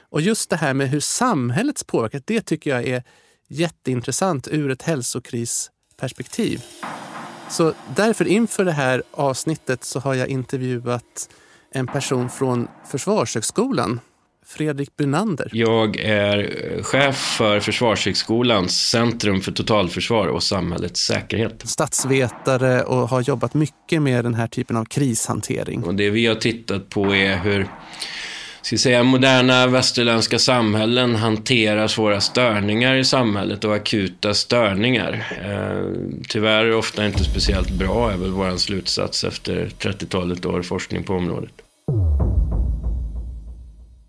Och 0.01 0.21
just 0.21 0.49
det 0.49 0.55
här 0.55 0.73
med 0.73 0.89
hur 0.89 0.99
samhällets 0.99 1.83
påverkat, 1.83 2.23
det 2.25 2.41
tycker 2.41 2.69
jag 2.69 2.87
är 2.87 3.03
jätteintressant 3.47 4.47
ur 4.47 4.71
ett 4.71 4.81
hälsokrisperspektiv. 4.81 6.63
Så 7.49 7.73
därför 7.95 8.27
inför 8.27 8.65
det 8.65 8.71
här 8.71 9.03
avsnittet 9.11 9.83
så 9.83 9.99
har 9.99 10.13
jag 10.13 10.27
intervjuat 10.27 11.29
en 11.73 11.87
person 11.87 12.29
från 12.29 12.67
Försvarshögskolan 12.91 13.99
Fredrik 14.45 14.97
Bunander. 14.97 15.49
Jag 15.53 15.97
är 15.97 16.83
chef 16.83 17.15
för 17.15 17.59
Försvarshögskolans 17.59 18.89
Centrum 18.89 19.41
för 19.41 19.51
totalförsvar 19.51 20.27
och 20.27 20.43
samhällets 20.43 21.01
säkerhet. 21.01 21.61
Statsvetare 21.69 22.83
och 22.83 23.09
har 23.09 23.21
jobbat 23.21 23.53
mycket 23.53 24.01
med 24.01 24.25
den 24.25 24.33
här 24.33 24.47
typen 24.47 24.77
av 24.77 24.85
krishantering. 24.85 25.83
Och 25.83 25.95
det 25.95 26.09
vi 26.09 26.25
har 26.25 26.35
tittat 26.35 26.89
på 26.89 27.15
är 27.15 27.37
hur 27.37 27.67
ska 28.61 28.77
säga, 28.77 29.03
moderna 29.03 29.67
västerländska 29.67 30.39
samhällen 30.39 31.15
hanterar 31.15 31.87
svåra 31.87 32.21
störningar 32.21 32.95
i 32.95 33.05
samhället 33.05 33.63
och 33.63 33.75
akuta 33.75 34.33
störningar. 34.33 35.37
Eh, 35.45 36.19
tyvärr 36.27 36.71
ofta 36.71 37.05
inte 37.05 37.23
speciellt 37.23 37.69
bra 37.69 38.11
är 38.11 38.17
väl 38.17 38.31
vår 38.31 38.57
slutsats 38.57 39.23
efter 39.23 39.71
30-talet 39.79 40.45
år 40.45 40.61
forskning 40.61 41.03
på 41.03 41.13
området. 41.13 41.51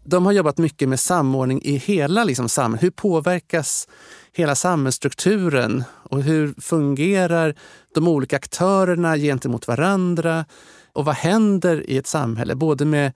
De 0.04 0.26
har 0.26 0.33
jobbat 0.33 0.59
mycket 0.59 0.88
med 0.88 1.00
samordning 1.00 1.61
i 1.62 1.76
hela 1.76 2.25
liksom, 2.25 2.49
samhället. 2.49 2.83
Hur 2.83 2.90
påverkas 2.90 3.88
hela 4.33 4.54
samhällsstrukturen 4.54 5.85
och 6.11 6.23
hur 6.23 6.54
fungerar 6.61 7.54
de 7.95 8.09
olika 8.09 8.37
aktörerna 8.37 9.16
gentemot 9.16 9.69
varandra? 9.69 10.45
Och 10.92 11.04
vad 11.04 11.14
händer 11.14 11.90
i 11.90 11.97
ett 11.97 12.07
samhälle? 12.07 12.54
Både 12.54 12.85
med 12.85 13.12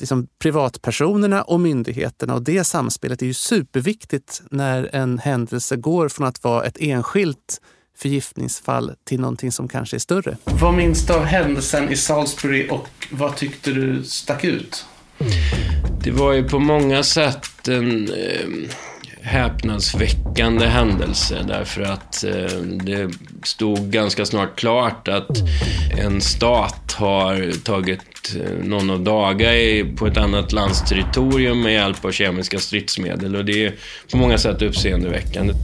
liksom, 0.00 0.28
privatpersonerna 0.38 1.42
och 1.42 1.60
myndigheterna. 1.60 2.34
Och 2.34 2.42
det 2.42 2.64
samspelet 2.64 3.22
är 3.22 3.26
ju 3.26 3.34
superviktigt 3.34 4.42
när 4.50 4.94
en 4.94 5.18
händelse 5.18 5.76
går 5.76 6.08
från 6.08 6.26
att 6.26 6.44
vara 6.44 6.64
ett 6.64 6.76
enskilt 6.80 7.60
förgiftningsfall 7.96 8.92
till 9.04 9.20
någonting 9.20 9.52
som 9.52 9.68
kanske 9.68 9.96
är 9.96 9.98
större. 9.98 10.36
Vad 10.44 10.74
minns 10.74 11.06
du 11.06 11.12
av 11.12 11.24
händelsen 11.24 11.88
i 11.88 11.96
Salisbury 11.96 12.68
och 12.70 12.88
vad 13.10 13.36
tyckte 13.36 13.70
du 13.70 14.04
stack 14.04 14.44
ut? 14.44 14.84
Det 16.02 16.10
var 16.10 16.32
ju 16.32 16.48
på 16.48 16.58
många 16.58 17.02
sätt 17.02 17.68
en 17.68 18.08
eh, 18.08 18.70
häpnadsväckande 19.22 20.66
händelse 20.66 21.44
därför 21.48 21.82
att 21.82 22.24
eh, 22.24 22.60
det 22.60 23.10
stod 23.42 23.90
ganska 23.90 24.26
snart 24.26 24.58
klart 24.58 25.08
att 25.08 25.30
en 25.98 26.20
stat 26.20 26.92
har 26.92 27.62
tagit 27.64 28.09
någon 28.62 28.90
av 28.90 29.00
daga 29.00 29.56
i, 29.56 29.94
på 29.96 30.06
ett 30.06 30.16
annat 30.16 30.52
lands 30.52 30.88
territorium 30.88 31.62
med 31.62 31.72
hjälp 31.72 32.04
av 32.04 32.12
kemiska 32.12 32.58
stridsmedel 32.58 33.36
och 33.36 33.44
det 33.44 33.66
är 33.66 33.74
på 34.10 34.16
många 34.16 34.38
sätt 34.38 34.62
uppseendeväckande. 34.62 35.54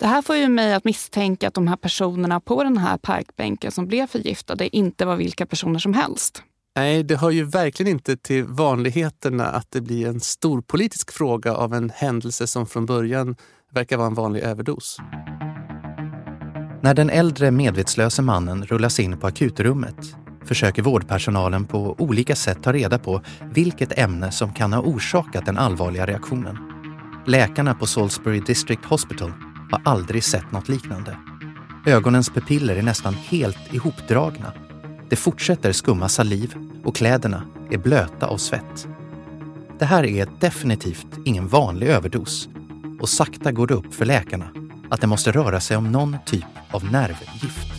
Det 0.00 0.06
här 0.06 0.22
får 0.22 0.36
ju 0.36 0.48
mig 0.48 0.74
att 0.74 0.84
misstänka 0.84 1.48
att 1.48 1.54
de 1.54 1.68
här 1.68 1.76
personerna 1.76 2.40
på 2.40 2.64
den 2.64 2.78
här 2.78 2.98
parkbänken 2.98 3.70
som 3.70 3.86
blev 3.86 4.06
förgiftade 4.06 4.76
inte 4.76 5.04
var 5.06 5.16
vilka 5.16 5.46
personer 5.46 5.78
som 5.78 5.94
helst. 5.94 6.42
Nej, 6.76 7.02
det 7.02 7.16
hör 7.16 7.30
ju 7.30 7.44
verkligen 7.44 7.92
inte 7.92 8.16
till 8.16 8.44
vanligheterna 8.44 9.46
att 9.46 9.70
det 9.70 9.80
blir 9.80 10.08
en 10.08 10.20
stor 10.20 10.62
politisk 10.62 11.12
fråga 11.12 11.54
av 11.54 11.74
en 11.74 11.90
händelse 11.90 12.46
som 12.46 12.66
från 12.66 12.86
början 12.86 13.36
verkar 13.72 13.96
vara 13.96 14.06
en 14.06 14.14
vanlig 14.14 14.40
överdos. 14.40 14.98
När 16.80 16.94
den 16.94 17.10
äldre 17.10 17.50
medvetslöse 17.50 18.22
mannen 18.22 18.66
rullas 18.66 19.00
in 19.00 19.18
på 19.18 19.26
akutrummet 19.26 20.16
försöker 20.44 20.82
vårdpersonalen 20.82 21.64
på 21.64 21.96
olika 21.98 22.36
sätt 22.36 22.62
ta 22.62 22.72
reda 22.72 22.98
på 22.98 23.22
vilket 23.52 23.98
ämne 23.98 24.32
som 24.32 24.52
kan 24.52 24.72
ha 24.72 24.80
orsakat 24.80 25.46
den 25.46 25.58
allvarliga 25.58 26.06
reaktionen. 26.06 26.58
Läkarna 27.26 27.74
på 27.74 27.86
Salisbury 27.86 28.40
District 28.40 28.84
Hospital 28.84 29.32
har 29.70 29.80
aldrig 29.84 30.24
sett 30.24 30.52
något 30.52 30.68
liknande. 30.68 31.16
Ögonens 31.86 32.30
pupiller 32.30 32.76
är 32.76 32.82
nästan 32.82 33.14
helt 33.14 33.74
ihopdragna. 33.74 34.52
Det 35.08 35.16
fortsätter 35.16 35.72
skumma 35.72 36.08
saliv 36.08 36.54
och 36.84 36.96
kläderna 36.96 37.42
är 37.70 37.78
blöta 37.78 38.26
av 38.26 38.36
svett. 38.36 38.88
Det 39.78 39.84
här 39.84 40.04
är 40.04 40.28
definitivt 40.40 41.06
ingen 41.24 41.48
vanlig 41.48 41.86
överdos 41.86 42.48
och 43.00 43.08
sakta 43.08 43.52
går 43.52 43.66
det 43.66 43.74
upp 43.74 43.94
för 43.94 44.04
läkarna 44.04 44.65
att 44.90 45.00
det 45.00 45.06
måste 45.06 45.32
röra 45.32 45.60
sig 45.60 45.76
om 45.76 45.92
någon 45.92 46.16
typ 46.26 46.44
av 46.70 46.84
nervgift. 46.84 47.72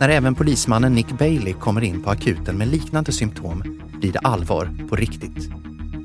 När 0.00 0.08
även 0.08 0.34
polismannen 0.34 0.94
Nick 0.94 1.18
Bailey 1.18 1.52
kommer 1.52 1.84
in 1.84 2.02
på 2.02 2.10
akuten 2.10 2.58
med 2.58 2.68
liknande 2.68 3.12
symptom 3.12 3.62
blir 4.00 4.12
det 4.12 4.18
allvar 4.18 4.70
på 4.88 4.96
riktigt. 4.96 5.50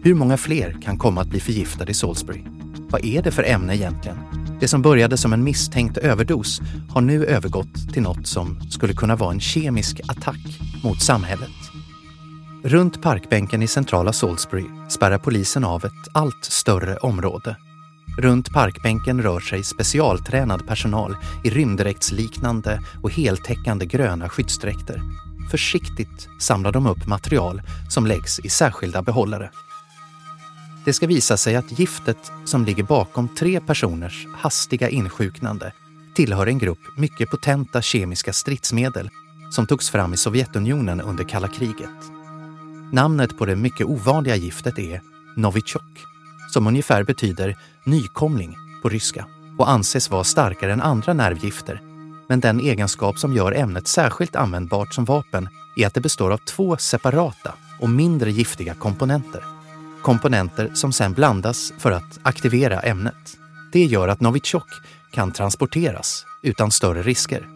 Hur 0.04 0.14
många 0.14 0.38
fler 0.38 0.78
kan 0.82 0.98
komma 0.98 1.22
att 1.22 1.28
bli 1.28 1.40
förgiftade 1.40 1.92
i 1.92 1.94
Salisbury? 1.94 2.44
Vad 2.90 3.06
är 3.06 3.22
det 3.22 3.32
för 3.32 3.44
ämne 3.44 3.76
egentligen? 3.76 4.18
Det 4.60 4.68
som 4.68 4.82
började 4.82 5.18
som 5.18 5.34
en 5.34 5.44
misstänkt 5.44 5.98
överdos 5.98 6.62
har 6.90 7.02
nu 7.02 7.26
övergått 7.26 7.94
till 7.94 8.02
något 8.02 8.28
som 8.28 8.62
skulle 8.70 8.94
kunna 8.94 9.16
vara 9.16 9.32
en 9.32 9.40
kemisk 9.40 10.02
attack 10.08 10.60
mot 10.84 11.02
samhället. 11.02 11.50
Runt 12.64 13.02
parkbänken 13.02 13.64
i 13.64 13.68
centrala 13.68 14.14
Salisbury 14.14 14.66
spärrar 14.90 15.18
polisen 15.18 15.64
av 15.64 15.86
ett 15.86 16.08
allt 16.14 16.46
större 16.46 16.98
område. 16.98 17.56
Runt 18.18 18.54
parkbänken 18.54 19.22
rör 19.22 19.40
sig 19.40 19.64
specialtränad 19.64 20.68
personal 20.68 21.16
i 21.44 21.50
rymddräktsliknande 21.50 22.82
och 23.04 23.12
heltäckande 23.12 23.86
gröna 23.86 24.30
skyddsdräkter. 24.30 25.02
Försiktigt 25.52 26.28
samlar 26.40 26.72
de 26.72 26.88
upp 26.88 27.08
material 27.08 27.62
som 27.90 28.08
läggs 28.08 28.40
i 28.40 28.50
särskilda 28.50 29.02
behållare. 29.02 29.52
Det 30.86 30.94
ska 30.94 31.08
visa 31.08 31.38
sig 31.38 31.56
att 31.56 31.80
giftet 31.80 32.32
som 32.46 32.66
ligger 32.66 32.84
bakom 32.84 33.36
tre 33.36 33.60
personers 33.60 34.28
hastiga 34.36 34.90
insjuknande 34.90 35.74
tillhör 36.16 36.48
en 36.48 36.58
grupp 36.58 36.98
mycket 36.98 37.30
potenta 37.30 37.82
kemiska 37.82 38.34
stridsmedel 38.34 39.10
som 39.52 39.68
togs 39.68 39.90
fram 39.90 40.14
i 40.14 40.18
Sovjetunionen 40.18 41.02
under 41.02 41.24
kalla 41.24 41.48
kriget. 41.48 41.90
Namnet 42.92 43.38
på 43.38 43.46
det 43.46 43.56
mycket 43.56 43.88
ovanliga 43.88 44.36
giftet 44.36 44.80
är 44.80 45.02
Novichok, 45.36 46.13
som 46.54 46.68
ungefär 46.68 47.04
betyder 47.04 47.58
nykomling 47.84 48.58
på 48.82 48.90
ryska 48.90 49.26
och 49.58 49.70
anses 49.70 50.10
vara 50.10 50.24
starkare 50.24 50.74
än 50.74 50.82
andra 50.82 51.14
nervgifter. 51.14 51.82
Men 52.28 52.40
den 52.40 52.60
egenskap 52.60 53.20
som 53.20 53.34
gör 53.34 53.52
ämnet 53.52 53.88
särskilt 53.88 54.36
användbart 54.36 54.94
som 54.94 55.06
vapen 55.06 55.50
är 55.76 55.88
att 55.88 55.94
det 55.94 56.02
består 56.02 56.32
av 56.32 56.38
två 56.38 56.78
separata 56.78 57.54
och 57.80 57.90
mindre 57.90 58.32
giftiga 58.32 58.74
komponenter. 58.74 59.44
Komponenter 60.02 60.72
som 60.74 60.94
sedan 60.94 61.14
blandas 61.14 61.74
för 61.78 61.92
att 61.92 62.20
aktivera 62.24 62.80
ämnet. 62.80 63.38
Det 63.72 63.86
gör 63.86 64.08
att 64.08 64.22
Novichok 64.22 64.70
kan 65.12 65.32
transporteras 65.32 66.26
utan 66.42 66.72
större 66.72 67.02
risker. 67.02 67.48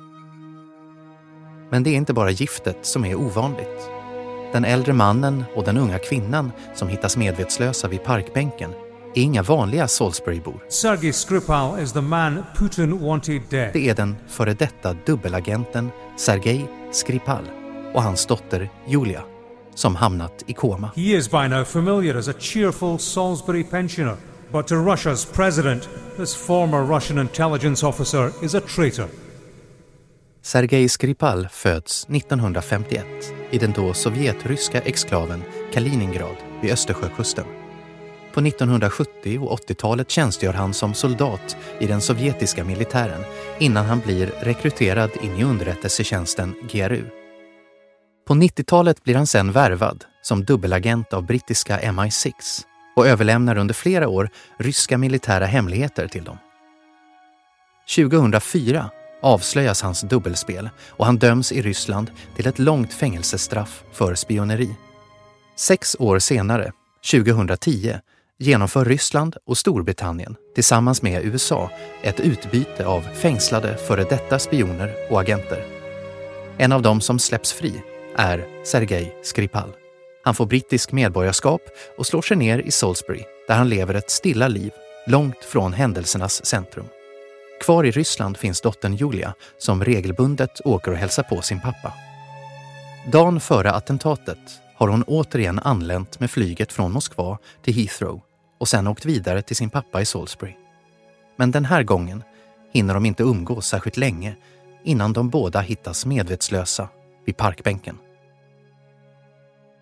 Men 1.70 1.84
det 1.84 1.90
är 1.90 1.96
inte 1.96 2.14
bara 2.14 2.32
giftet 2.32 2.78
som 2.82 3.06
är 3.06 3.16
ovanligt. 3.16 3.90
Den 4.54 4.66
äldre 4.66 4.94
mannen 4.94 5.44
och 5.56 5.64
den 5.64 5.78
unga 5.78 6.00
kvinnan 6.00 6.52
som 6.76 6.88
hittas 6.88 7.18
medvetslösa 7.18 7.88
vid 7.88 8.04
parkbänken 8.04 8.72
är 9.18 9.24
inga 9.24 9.44
vanliga 9.44 9.88
Salisburybor. 9.88 10.64
Sergej 10.70 11.14
Skripal 11.14 11.80
is 11.80 11.94
the 11.94 12.02
man 12.02 12.44
Putin 12.56 13.00
wanted 13.00 13.42
dead. 13.50 13.70
Det 13.74 13.90
är 13.90 13.96
den 13.96 14.16
före 14.28 14.54
detta 14.54 14.96
dubbelagenten 15.06 15.90
Sergej 16.18 16.68
Skripal 16.92 17.50
och 17.94 18.04
hans 18.04 18.26
dotter 18.26 18.70
Julia 18.88 19.24
som 19.76 19.96
hamnat 19.96 20.44
i 20.48 20.54
koma. 20.54 20.92
He 20.96 21.02
is 21.02 21.32
by 21.32 21.48
now 21.48 21.64
familiar 21.64 22.16
as 22.16 22.28
a 22.28 22.34
cheerful 22.40 23.00
Salisbury 23.00 23.64
pensioner. 23.64 24.16
But 24.52 24.68
to 24.68 24.76
Russia's 24.76 25.34
president, 25.34 25.90
this 26.18 26.36
former 26.36 26.96
Russian 26.96 27.18
intelligence 27.18 27.86
officer 27.86 28.32
is 28.46 28.56
a 28.56 28.62
traitor. 28.76 29.08
Sergej 30.42 30.90
Skripal 30.90 31.48
föds 31.52 32.06
1951 32.10 33.06
i 33.52 33.58
den 33.58 33.72
då 33.72 33.94
sovjetryska 33.94 34.82
exklaven 34.82 35.44
Kaliningrad 35.74 36.36
vid 36.62 36.72
Östersjökusten. 36.72 37.46
På 38.34 38.42
1970 38.42 39.40
och 39.40 39.60
80-talet 39.60 40.10
tjänstgör 40.10 40.54
han 40.54 40.74
som 40.74 40.94
soldat 40.94 41.58
i 41.80 41.88
den 41.88 42.02
sovjetiska 42.02 42.64
militären 42.64 43.24
innan 43.60 43.86
han 43.86 44.00
blir 44.00 44.32
rekryterad 44.42 45.12
in 45.22 45.36
i 45.38 45.44
underrättelsetjänsten 45.44 46.56
GRU. 46.72 47.04
På 48.28 48.34
90-talet 48.34 49.04
blir 49.04 49.16
han 49.16 49.28
sen 49.28 49.52
värvad 49.52 50.06
som 50.22 50.44
dubbelagent 50.44 51.14
av 51.14 51.26
brittiska 51.26 51.80
MI6 51.80 52.34
och 52.96 53.08
överlämnar 53.08 53.58
under 53.58 53.74
flera 53.74 54.08
år 54.08 54.30
ryska 54.58 54.98
militära 54.98 55.46
hemligheter 55.46 56.08
till 56.08 56.24
dem. 56.24 56.38
2004 57.96 58.90
avslöjas 59.22 59.82
hans 59.82 60.02
dubbelspel 60.02 60.70
och 60.88 61.06
han 61.06 61.18
döms 61.18 61.52
i 61.52 61.62
Ryssland 61.62 62.12
till 62.36 62.48
ett 62.48 62.60
långt 62.60 62.94
fängelsestraff 62.94 63.84
för 63.92 64.16
spioneri. 64.16 64.76
Sex 65.56 65.96
år 66.00 66.20
senare, 66.20 66.72
2010, 67.12 67.96
genomför 68.40 68.86
Ryssland 68.86 69.36
och 69.46 69.58
Storbritannien 69.58 70.36
tillsammans 70.56 71.02
med 71.02 71.26
USA 71.26 71.72
ett 72.02 72.20
utbyte 72.20 72.86
av 72.86 73.02
fängslade 73.02 73.78
före 73.78 74.04
detta 74.04 74.40
spioner 74.40 74.94
och 75.10 75.20
agenter. 75.20 75.66
En 76.58 76.72
av 76.72 76.82
dem 76.82 77.02
som 77.02 77.20
släpps 77.20 77.54
fri 77.54 77.74
är 78.16 78.46
Sergej 78.66 79.16
Skripal. 79.24 79.70
Han 80.24 80.36
får 80.36 80.46
brittisk 80.46 80.92
medborgarskap 80.92 81.62
och 81.98 82.06
slår 82.06 82.22
sig 82.22 82.38
ner 82.38 82.60
i 82.60 82.72
Salisbury 82.72 83.24
där 83.48 83.56
han 83.56 83.70
lever 83.70 83.94
ett 83.94 84.12
stilla 84.12 84.48
liv 84.48 84.72
långt 85.08 85.44
från 85.44 85.74
händelsernas 85.74 86.46
centrum. 86.46 86.86
Kvar 87.62 87.84
i 87.84 87.92
Ryssland 87.92 88.38
finns 88.38 88.62
dottern 88.62 88.96
Julia 88.96 89.34
som 89.58 89.84
regelbundet 89.84 90.62
åker 90.66 90.92
och 90.92 90.98
hälsar 90.98 91.24
på 91.24 91.42
sin 91.42 91.62
pappa. 91.62 91.94
Dagen 93.12 93.40
före 93.40 93.72
attentatet 93.72 94.38
har 94.76 94.88
hon 94.88 95.04
återigen 95.04 95.60
anlänt 95.60 96.20
med 96.20 96.32
flyget 96.32 96.74
från 96.74 96.92
Moskva 96.92 97.38
till 97.64 97.74
Heathrow 97.74 98.22
och 98.58 98.68
sen 98.68 98.88
åkt 98.88 99.06
vidare 99.06 99.42
till 99.42 99.56
sin 99.56 99.70
pappa 99.70 100.02
i 100.02 100.06
Salisbury. 100.06 100.54
Men 101.36 101.52
den 101.52 101.66
här 101.66 101.84
gången 101.84 102.24
hinner 102.74 102.94
de 102.94 103.06
inte 103.06 103.24
umgås 103.24 103.68
särskilt 103.68 103.98
länge 103.98 104.36
innan 104.84 105.14
de 105.14 105.30
båda 105.30 105.60
hittas 105.60 106.06
medvetslösa 106.06 106.90
vid 107.26 107.38
parkbänken. 107.38 107.98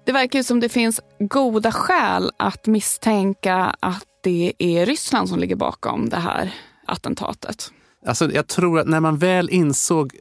Det 0.05 0.11
verkar 0.11 0.39
ju 0.39 0.43
som 0.43 0.59
det 0.59 0.69
finns 0.69 1.01
goda 1.19 1.71
skäl 1.71 2.31
att 2.37 2.67
misstänka 2.67 3.75
att 3.79 4.05
det 4.21 4.53
är 4.57 4.85
Ryssland 4.85 5.29
som 5.29 5.39
ligger 5.39 5.55
bakom 5.55 6.09
det 6.09 6.17
här 6.17 6.53
attentatet. 6.85 7.71
Alltså, 8.05 8.31
jag 8.31 8.47
tror 8.47 8.79
att 8.79 8.87
när 8.87 8.99
man 8.99 9.17
väl 9.17 9.49
insåg 9.49 10.15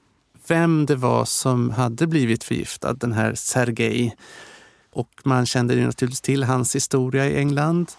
vem 0.46 0.87
det 0.87 0.96
var 0.96 1.25
som 1.25 1.70
hade 1.70 2.06
blivit 2.06 2.44
förgiftad, 2.44 2.92
den 2.92 3.12
här 3.12 3.34
Sergej, 3.34 4.16
och 4.92 5.11
man 5.25 5.46
kände 5.46 5.75
ju 5.75 5.87
naturligtvis 5.87 6.20
till 6.20 6.44
hans 6.44 6.75
historia 6.75 7.26
i 7.26 7.37
England, 7.37 7.92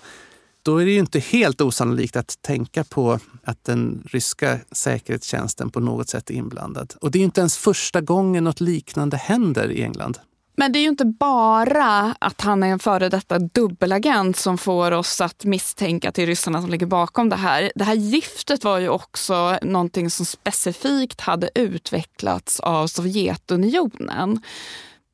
då 0.66 0.78
är 0.78 0.86
det 0.86 0.92
ju 0.92 1.00
inte 1.00 1.20
helt 1.20 1.62
osannolikt 1.62 2.16
att 2.16 2.42
tänka 2.42 2.84
på 2.84 3.20
att 3.44 3.64
den 3.64 4.04
ryska 4.12 4.60
säkerhetstjänsten 4.72 5.70
på 5.70 5.80
något 5.80 6.10
sätt 6.10 6.30
är 6.30 6.34
inblandad. 6.34 6.94
Och 7.02 7.12
det 7.12 7.20
är 7.20 7.24
inte 7.24 7.42
ens 7.42 7.58
första 7.58 8.02
gången 8.02 8.44
något 8.44 8.62
liknande 8.62 9.18
händer 9.18 9.72
i 9.72 9.84
England. 9.84 10.20
Men 10.58 10.72
det 10.72 10.80
är 10.80 10.82
ju 10.82 10.88
inte 10.90 11.06
bara 11.06 12.16
att 12.20 12.42
han 12.42 12.64
är 12.64 12.68
en 12.68 12.80
före 12.80 13.10
detta 13.10 13.40
dubbelagent 13.40 14.38
som 14.38 14.58
får 14.58 14.92
oss 14.92 15.22
att 15.22 15.46
misstänka 15.46 16.10
att 16.10 16.16
det 16.16 16.24
är 16.24 16.28
ryssarna 16.28 16.62
som 16.62 16.70
ligger 16.70 16.86
bakom 16.86 17.30
det 17.30 17.36
här. 17.36 17.72
Det 17.76 17.84
här 17.84 17.96
giftet 17.96 18.64
var 18.64 18.80
ju 18.80 18.90
också 18.90 19.60
någonting 19.62 20.10
som 20.10 20.26
specifikt 20.26 21.22
hade 21.22 21.50
utvecklats 21.56 22.60
av 22.60 22.88
Sovjetunionen. 22.88 24.42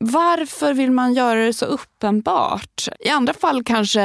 Varför 0.03 0.73
vill 0.73 0.91
man 0.91 1.13
göra 1.13 1.45
det 1.45 1.53
så 1.53 1.65
uppenbart? 1.65 2.87
I 2.99 3.09
andra 3.09 3.33
fall 3.33 3.63
kanske 3.63 4.01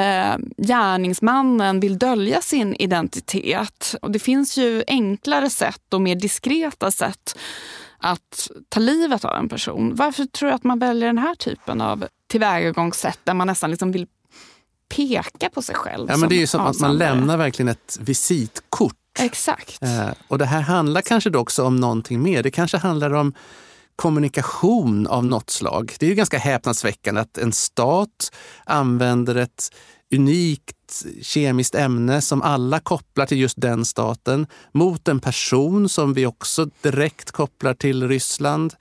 gärningsmannen 0.56 1.80
vill 1.80 1.98
dölja 1.98 2.42
sin 2.42 2.74
identitet. 2.74 3.94
Och 4.02 4.10
det 4.10 4.18
finns 4.18 4.56
ju 4.56 4.84
enklare 4.86 5.50
sätt 5.50 5.94
och 5.94 6.00
mer 6.00 6.14
diskreta 6.14 6.90
sätt 6.90 7.38
att 7.98 8.50
ta 8.68 8.80
livet 8.80 9.24
av 9.24 9.36
en 9.36 9.48
person. 9.48 9.94
Varför 9.94 10.24
tror 10.24 10.48
du 10.48 10.54
att 10.54 10.64
man 10.64 10.78
väljer 10.78 11.06
den 11.06 11.18
här 11.18 11.34
typen 11.34 11.80
av 11.80 12.06
tillvägagångssätt 12.30 13.18
där 13.24 13.34
man 13.34 13.46
nästan 13.46 13.70
liksom 13.70 13.92
vill 13.92 14.06
peka 14.88 15.50
på 15.50 15.62
sig 15.62 15.74
själv? 15.74 16.06
Ja, 16.10 16.16
men 16.16 16.28
det 16.28 16.34
är 16.34 16.40
ju 16.40 16.46
som 16.46 16.60
att 16.60 16.80
man 16.80 16.98
lämnar 16.98 17.36
verkligen 17.36 17.68
ett 17.68 17.98
visitkort. 18.00 18.94
Exakt. 19.18 19.82
Eh, 19.82 20.08
och 20.28 20.38
det 20.38 20.46
här 20.46 20.60
handlar 20.60 21.00
kanske 21.00 21.30
också 21.30 21.64
om 21.64 21.76
någonting 21.76 22.22
mer. 22.22 22.42
Det 22.42 22.50
kanske 22.50 22.76
handlar 22.76 23.12
om 23.12 23.34
kommunikation 23.96 25.06
av 25.06 25.24
något 25.24 25.50
slag. 25.50 25.94
Det 25.98 26.06
är 26.06 26.10
ju 26.10 26.16
ganska 26.16 26.38
häpnadsväckande 26.38 27.20
att 27.20 27.38
en 27.38 27.52
stat 27.52 28.32
använder 28.64 29.34
ett 29.34 29.74
unikt 30.14 31.04
kemiskt 31.22 31.74
ämne 31.74 32.20
som 32.20 32.42
alla 32.42 32.80
kopplar 32.80 33.26
till 33.26 33.38
just 33.38 33.60
den 33.60 33.84
staten 33.84 34.46
mot 34.72 35.08
en 35.08 35.20
person 35.20 35.88
som 35.88 36.14
vi 36.14 36.26
också 36.26 36.70
direkt 36.82 37.30
kopplar 37.30 37.74
till 37.74 38.08
Ryssland. 38.08 38.74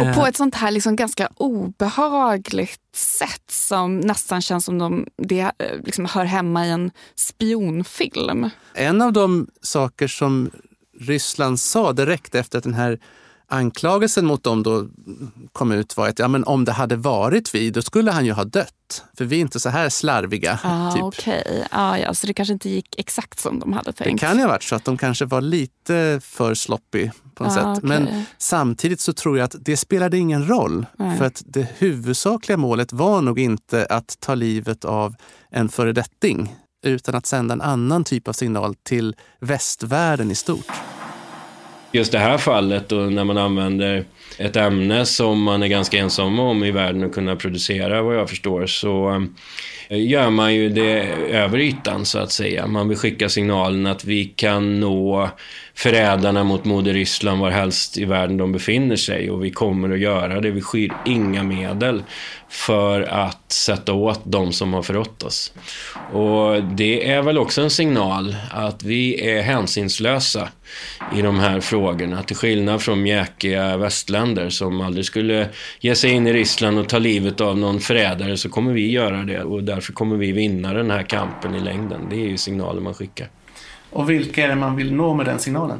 Och 0.00 0.14
på 0.14 0.26
ett 0.26 0.36
sånt 0.36 0.54
här 0.54 0.70
liksom 0.70 0.96
ganska 0.96 1.28
obehagligt 1.36 2.80
sätt 2.94 3.50
som 3.50 4.00
nästan 4.00 4.42
känns 4.42 4.64
som 4.64 4.78
de, 4.78 5.06
det 5.16 5.40
eh, 5.40 5.80
liksom 5.84 6.06
hör 6.06 6.24
hemma 6.24 6.66
i 6.66 6.70
en 6.70 6.90
spionfilm. 7.14 8.50
En 8.74 9.02
av 9.02 9.12
de 9.12 9.46
saker 9.60 10.08
som 10.08 10.50
Ryssland 11.00 11.60
sa 11.60 11.92
direkt 11.92 12.34
efter 12.34 12.58
att 12.58 12.64
den 12.64 12.74
här 12.74 12.98
anklagelsen 13.54 14.26
mot 14.26 14.42
dem 14.42 14.62
då 14.62 14.86
kom 15.52 15.72
ut 15.72 15.96
var 15.96 16.08
att 16.08 16.18
ja, 16.18 16.28
men 16.28 16.44
om 16.44 16.64
det 16.64 16.72
hade 16.72 16.96
varit 16.96 17.54
vi, 17.54 17.70
då 17.70 17.82
skulle 17.82 18.10
han 18.10 18.26
ju 18.26 18.32
ha 18.32 18.44
dött. 18.44 19.04
För 19.18 19.24
vi 19.24 19.36
är 19.36 19.40
inte 19.40 19.60
så 19.60 19.68
här 19.68 19.88
slarviga. 19.88 20.58
Ah, 20.62 20.92
typ. 20.92 21.02
Okej, 21.02 21.42
okay. 21.46 21.64
ah, 21.70 21.96
ja, 21.96 22.14
så 22.14 22.26
det 22.26 22.34
kanske 22.34 22.52
inte 22.52 22.68
gick 22.68 22.98
exakt 22.98 23.40
som 23.40 23.58
de 23.58 23.72
hade 23.72 23.92
tänkt. 23.92 24.20
Det 24.20 24.26
kan 24.26 24.36
ju 24.36 24.42
ha 24.42 24.48
varit 24.48 24.62
så 24.62 24.74
att 24.74 24.84
de 24.84 24.96
kanske 24.96 25.24
var 25.24 25.40
lite 25.40 26.20
för 26.22 26.54
sloppy 26.54 27.10
på 27.34 27.44
något 27.44 27.52
ah, 27.52 27.54
sätt. 27.54 27.84
Okay. 27.84 27.88
Men 27.88 28.24
samtidigt 28.38 29.00
så 29.00 29.12
tror 29.12 29.38
jag 29.38 29.44
att 29.44 29.56
det 29.58 29.76
spelade 29.76 30.18
ingen 30.18 30.48
roll. 30.48 30.86
Nej. 30.96 31.18
För 31.18 31.24
att 31.24 31.42
det 31.46 31.68
huvudsakliga 31.78 32.56
målet 32.56 32.92
var 32.92 33.22
nog 33.22 33.38
inte 33.38 33.86
att 33.90 34.16
ta 34.20 34.34
livet 34.34 34.84
av 34.84 35.14
en 35.50 35.68
föredetting 35.68 36.56
utan 36.86 37.14
att 37.14 37.26
sända 37.26 37.52
en 37.52 37.60
annan 37.60 38.04
typ 38.04 38.28
av 38.28 38.32
signal 38.32 38.74
till 38.74 39.16
västvärlden 39.40 40.30
i 40.30 40.34
stort 40.34 40.72
just 41.94 42.12
det 42.12 42.18
här 42.18 42.38
fallet 42.38 42.92
och 42.92 43.12
när 43.12 43.24
man 43.24 43.38
använder 43.38 44.04
ett 44.38 44.56
ämne 44.56 45.06
som 45.06 45.42
man 45.42 45.62
är 45.62 45.66
ganska 45.66 45.98
ensam 45.98 46.38
om 46.38 46.64
i 46.64 46.70
världen 46.70 47.04
att 47.04 47.12
kunna 47.12 47.36
producera 47.36 48.02
vad 48.02 48.16
jag 48.16 48.30
förstår 48.30 48.66
så 48.66 49.26
eh, 49.88 50.08
gör 50.08 50.30
man 50.30 50.54
ju 50.54 50.68
det 50.68 51.00
över 51.30 51.58
ytan 51.58 52.04
så 52.04 52.18
att 52.18 52.32
säga. 52.32 52.66
Man 52.66 52.88
vill 52.88 52.98
skicka 52.98 53.28
signalen 53.28 53.86
att 53.86 54.04
vi 54.04 54.24
kan 54.24 54.80
nå 54.80 55.30
förrädarna 55.74 56.44
mot 56.44 56.64
moder 56.64 56.92
Ryssland 56.92 57.40
varhelst 57.40 57.98
i 57.98 58.04
världen 58.04 58.36
de 58.36 58.52
befinner 58.52 58.96
sig 58.96 59.30
och 59.30 59.44
vi 59.44 59.50
kommer 59.50 59.90
att 59.90 59.98
göra 59.98 60.40
det. 60.40 60.50
Vi 60.50 60.60
skyr 60.60 60.92
inga 61.06 61.42
medel 61.42 62.02
för 62.48 63.00
att 63.00 63.52
sätta 63.52 63.92
åt 63.92 64.20
de 64.24 64.52
som 64.52 64.74
har 64.74 64.82
förrått 64.82 65.22
oss. 65.22 65.52
Och 66.12 66.64
det 66.64 67.10
är 67.10 67.22
väl 67.22 67.38
också 67.38 67.62
en 67.62 67.70
signal 67.70 68.36
att 68.50 68.82
vi 68.82 69.30
är 69.30 69.42
hänsynslösa 69.42 70.48
i 71.16 71.22
de 71.22 71.38
här 71.38 71.60
frågorna. 71.60 72.22
Till 72.22 72.36
skillnad 72.36 72.82
från 72.82 73.02
mjäkiga 73.02 73.76
västländer 73.76 74.50
som 74.50 74.80
aldrig 74.80 75.04
skulle 75.04 75.48
ge 75.80 75.94
sig 75.94 76.10
in 76.10 76.26
i 76.26 76.32
Ryssland 76.32 76.78
och 76.78 76.88
ta 76.88 76.98
livet 76.98 77.40
av 77.40 77.58
någon 77.58 77.80
förrädare 77.80 78.36
så 78.36 78.48
kommer 78.48 78.72
vi 78.72 78.90
göra 78.90 79.22
det 79.22 79.42
och 79.42 79.64
därför 79.64 79.92
kommer 79.92 80.16
vi 80.16 80.32
vinna 80.32 80.74
den 80.74 80.90
här 80.90 81.02
kampen 81.02 81.54
i 81.54 81.60
längden. 81.60 82.00
Det 82.10 82.16
är 82.16 82.28
ju 82.28 82.36
signalen 82.36 82.82
man 82.82 82.94
skickar. 82.94 83.28
Och 83.94 84.10
vilka 84.10 84.44
är 84.44 84.48
det 84.48 84.54
man 84.54 84.76
vill 84.76 84.94
nå 84.94 85.14
med 85.14 85.26
den 85.26 85.38
signalen? 85.38 85.78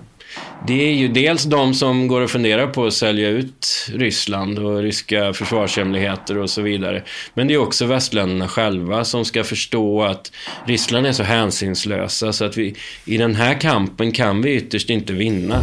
Det 0.66 0.88
är 0.88 0.92
ju 0.92 1.08
dels 1.08 1.44
de 1.44 1.74
som 1.74 2.08
går 2.08 2.20
och 2.20 2.30
funderar 2.30 2.66
på 2.66 2.86
att 2.86 2.94
sälja 2.94 3.28
ut 3.28 3.66
Ryssland 3.92 4.58
och 4.58 4.82
ryska 4.82 5.32
försvarshemligheter 5.32 6.38
och 6.38 6.50
så 6.50 6.62
vidare. 6.62 7.02
Men 7.34 7.48
det 7.48 7.54
är 7.54 7.58
också 7.58 7.86
västländerna 7.86 8.48
själva 8.48 9.04
som 9.04 9.24
ska 9.24 9.44
förstå 9.44 10.02
att 10.02 10.32
Ryssland 10.64 11.06
är 11.06 11.12
så 11.12 11.22
hänsynslösa 11.22 12.32
så 12.32 12.44
att 12.44 12.56
vi 12.56 12.76
i 13.04 13.16
den 13.16 13.34
här 13.34 13.60
kampen 13.60 14.12
kan 14.12 14.42
vi 14.42 14.54
ytterst 14.54 14.90
inte 14.90 15.12
vinna. 15.12 15.62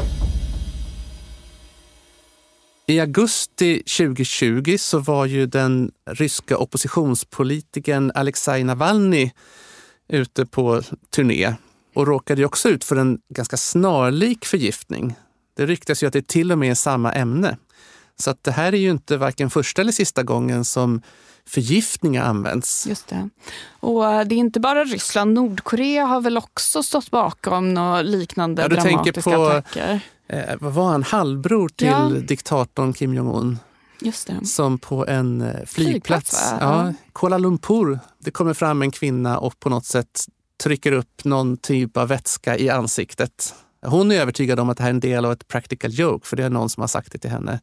I 2.87 2.99
augusti 2.99 3.83
2020 3.97 4.75
så 4.79 4.99
var 4.99 5.25
ju 5.25 5.45
den 5.45 5.91
ryska 6.11 6.57
oppositionspolitikern 6.57 8.11
Alexej 8.15 8.63
Navalny 8.63 9.31
ute 10.09 10.45
på 10.45 10.81
turné 11.15 11.53
och 11.93 12.07
råkade 12.07 12.45
också 12.45 12.69
ut 12.69 12.83
för 12.83 12.95
en 12.95 13.19
ganska 13.29 13.57
snarlik 13.57 14.45
förgiftning. 14.45 15.15
Det 15.53 15.65
ryktas 15.65 16.03
ju 16.03 16.07
att 16.07 16.13
det 16.13 16.27
till 16.27 16.51
och 16.51 16.57
med 16.57 16.71
är 16.71 16.75
samma 16.75 17.13
ämne. 17.13 17.57
Så 18.19 18.31
att 18.31 18.43
det 18.43 18.51
här 18.51 18.73
är 18.73 18.77
ju 18.77 18.91
inte 18.91 19.17
varken 19.17 19.49
första 19.49 19.81
eller 19.81 19.91
sista 19.91 20.23
gången 20.23 20.65
som 20.65 21.01
förgiftningar 21.45 22.23
används. 22.23 22.87
Just 22.87 23.07
det. 23.07 23.29
Och 23.79 24.05
eh, 24.13 24.27
det 24.27 24.35
är 24.35 24.37
inte 24.37 24.59
bara 24.59 24.83
Ryssland. 24.83 25.33
Nordkorea 25.33 26.05
har 26.05 26.21
väl 26.21 26.37
också 26.37 26.83
stått 26.83 27.11
bakom 27.11 27.73
något 27.73 28.05
liknande 28.05 28.61
ja, 28.61 28.67
du 28.67 28.75
dramatiska 28.75 29.21
tänker 29.21 29.37
på, 29.37 29.45
attacker? 29.45 29.99
Eh, 30.27 30.55
vad 30.59 30.73
var 30.73 30.89
han? 30.89 31.03
Halvbror 31.03 31.69
till 31.69 31.87
ja. 31.87 32.09
diktatorn 32.09 32.93
Kim 32.93 33.13
Jong-Un. 33.13 33.59
Just 34.01 34.27
det. 34.27 34.45
Som 34.45 34.77
på 34.79 35.07
en 35.07 35.41
eh, 35.41 35.47
flygplats, 35.47 35.73
flygplats 35.73 36.53
ja, 36.59 36.93
Kuala 37.13 37.37
Lumpur. 37.37 37.99
Det 38.19 38.31
kommer 38.31 38.53
fram 38.53 38.81
en 38.81 38.91
kvinna 38.91 39.39
och 39.39 39.59
på 39.59 39.69
något 39.69 39.85
sätt 39.85 40.25
trycker 40.61 40.91
upp 40.91 41.23
någon 41.25 41.57
typ 41.57 41.97
av 41.97 42.07
vätska 42.07 42.57
i 42.57 42.69
ansiktet. 42.69 43.53
Hon 43.85 44.11
är 44.11 44.15
övertygad 44.15 44.59
om 44.59 44.69
att 44.69 44.77
det 44.77 44.83
här 44.83 44.89
är 44.89 44.93
en 44.93 44.99
del 44.99 45.25
av 45.25 45.31
ett 45.31 45.47
practical 45.47 45.91
joke, 45.93 46.27
för 46.27 46.37
det 46.37 46.43
är 46.43 46.49
någon 46.49 46.69
som 46.69 46.81
har 46.81 46.87
sagt 46.87 47.11
det 47.11 47.17
till 47.17 47.29
henne. 47.29 47.59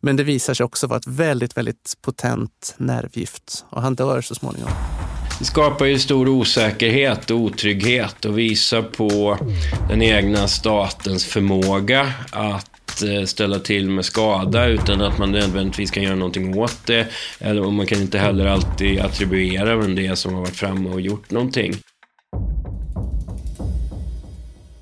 Men 0.00 0.16
det 0.16 0.24
visar 0.24 0.54
sig 0.54 0.64
också 0.64 0.86
vara 0.86 0.98
ett 0.98 1.06
väldigt, 1.06 1.56
väldigt 1.56 1.94
potent 2.02 2.74
nervgift 2.76 3.64
och 3.70 3.82
han 3.82 3.94
dör 3.94 4.20
så 4.20 4.34
småningom. 4.34 4.70
Det 5.38 5.44
skapar 5.44 5.86
ju 5.86 5.98
stor 5.98 6.28
osäkerhet 6.28 7.30
och 7.30 7.38
otrygghet 7.38 8.24
och 8.24 8.38
visar 8.38 8.82
på 8.82 9.38
den 9.88 10.02
egna 10.02 10.48
statens 10.48 11.24
förmåga 11.24 12.12
att 12.30 13.02
eh, 13.02 13.24
ställa 13.24 13.58
till 13.58 13.90
med 13.90 14.04
skada 14.04 14.66
utan 14.66 15.00
att 15.00 15.18
man 15.18 15.32
nödvändigtvis 15.32 15.90
kan 15.90 16.02
göra 16.02 16.14
någonting 16.14 16.58
åt 16.58 16.86
det. 16.86 17.06
Eller, 17.38 17.62
och 17.62 17.72
man 17.72 17.86
kan 17.86 18.00
inte 18.00 18.18
heller 18.18 18.46
alltid 18.46 19.00
attribuera 19.00 19.76
vem 19.76 19.94
det 19.94 20.06
är 20.06 20.14
som 20.14 20.34
har 20.34 20.40
varit 20.40 20.56
framme 20.56 20.90
och 20.90 21.00
gjort 21.00 21.30
någonting. 21.30 21.74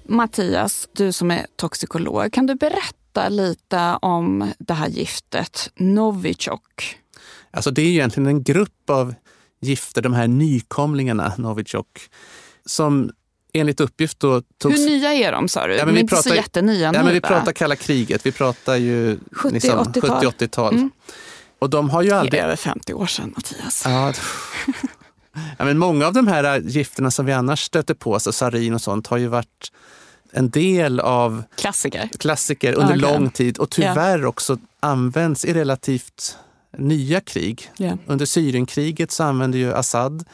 Mattias, 0.05 0.88
du 0.93 1.12
som 1.12 1.31
är 1.31 1.47
toxikolog, 1.57 2.33
kan 2.33 2.47
du 2.47 2.55
berätta 2.55 3.29
lite 3.29 3.99
om 4.03 4.53
det 4.59 4.75
här 4.75 4.88
giftet 4.88 5.71
Novichok? 5.77 6.99
Alltså 7.51 7.71
det 7.71 7.83
är 7.83 7.87
egentligen 7.87 8.27
en 8.27 8.43
grupp 8.43 8.90
av 8.90 9.14
gifter, 9.61 10.03
de 10.03 10.12
här 10.12 10.29
nykomlingarna 10.29 11.33
Novichok, 11.38 12.01
som 12.67 13.11
enligt 13.53 13.81
uppgift 13.81 14.21
då 14.21 14.43
togs... 14.59 14.79
Hur 14.79 14.87
nya 14.87 15.12
är 15.12 15.33
de 15.33 15.49
sa 15.49 15.67
du? 15.67 15.75
Ja, 15.75 15.85
men 15.85 15.95
de 15.95 15.99
är 15.99 16.03
inte 16.03 16.14
pratar, 16.14 16.31
så 16.31 16.37
jättenya 16.37 16.75
ja, 16.75 16.93
men 16.93 17.12
Vi 17.12 17.21
pratar 17.21 17.53
kalla 17.53 17.77
kriget, 17.77 18.27
vi 18.27 18.33
pratar 18.33 18.77
ju 18.77 19.17
70-80-tal. 19.17 19.53
Liksom 19.53 20.31
70 20.33 20.49
mm. 20.61 20.90
Och 21.59 21.71
de 21.71 21.90
har 21.90 22.03
ju 22.03 22.11
aldrig... 22.11 22.33
Det 22.33 22.38
är 22.38 22.45
över 22.45 22.57
50 22.57 22.95
år 22.95 23.07
sedan 23.07 23.33
Mattias. 23.37 23.83
Ja, 23.85 24.12
ja, 25.59 25.64
men 25.64 25.79
många 25.79 26.07
av 26.07 26.12
de 26.12 26.27
här 26.27 26.61
gifterna 26.61 27.11
som 27.11 27.27
vi 27.27 27.33
annars 27.33 27.61
stöter 27.61 27.94
på, 27.94 28.20
så 28.20 28.33
sarin 28.33 28.75
och 28.75 28.83
sånt, 28.83 29.07
har 29.07 29.16
ju 29.16 29.27
varit 29.27 29.73
en 30.33 30.51
del 30.51 31.01
av 31.01 31.42
klassiker, 31.57 32.09
klassiker 32.18 32.73
under 32.73 32.97
okay. 32.97 33.12
lång 33.12 33.31
tid 33.31 33.59
och 33.59 33.70
tyvärr 33.70 34.18
yeah. 34.18 34.29
också 34.29 34.59
används 34.81 35.44
i 35.44 35.55
relativt 35.55 36.38
nya 36.79 37.20
krig. 37.20 37.70
Yeah. 37.79 37.99
Under 38.07 38.27
Syrienkriget 38.27 39.11
så 39.11 39.25
använde 39.25 39.59
ju 39.59 39.75
Assad 39.75 40.25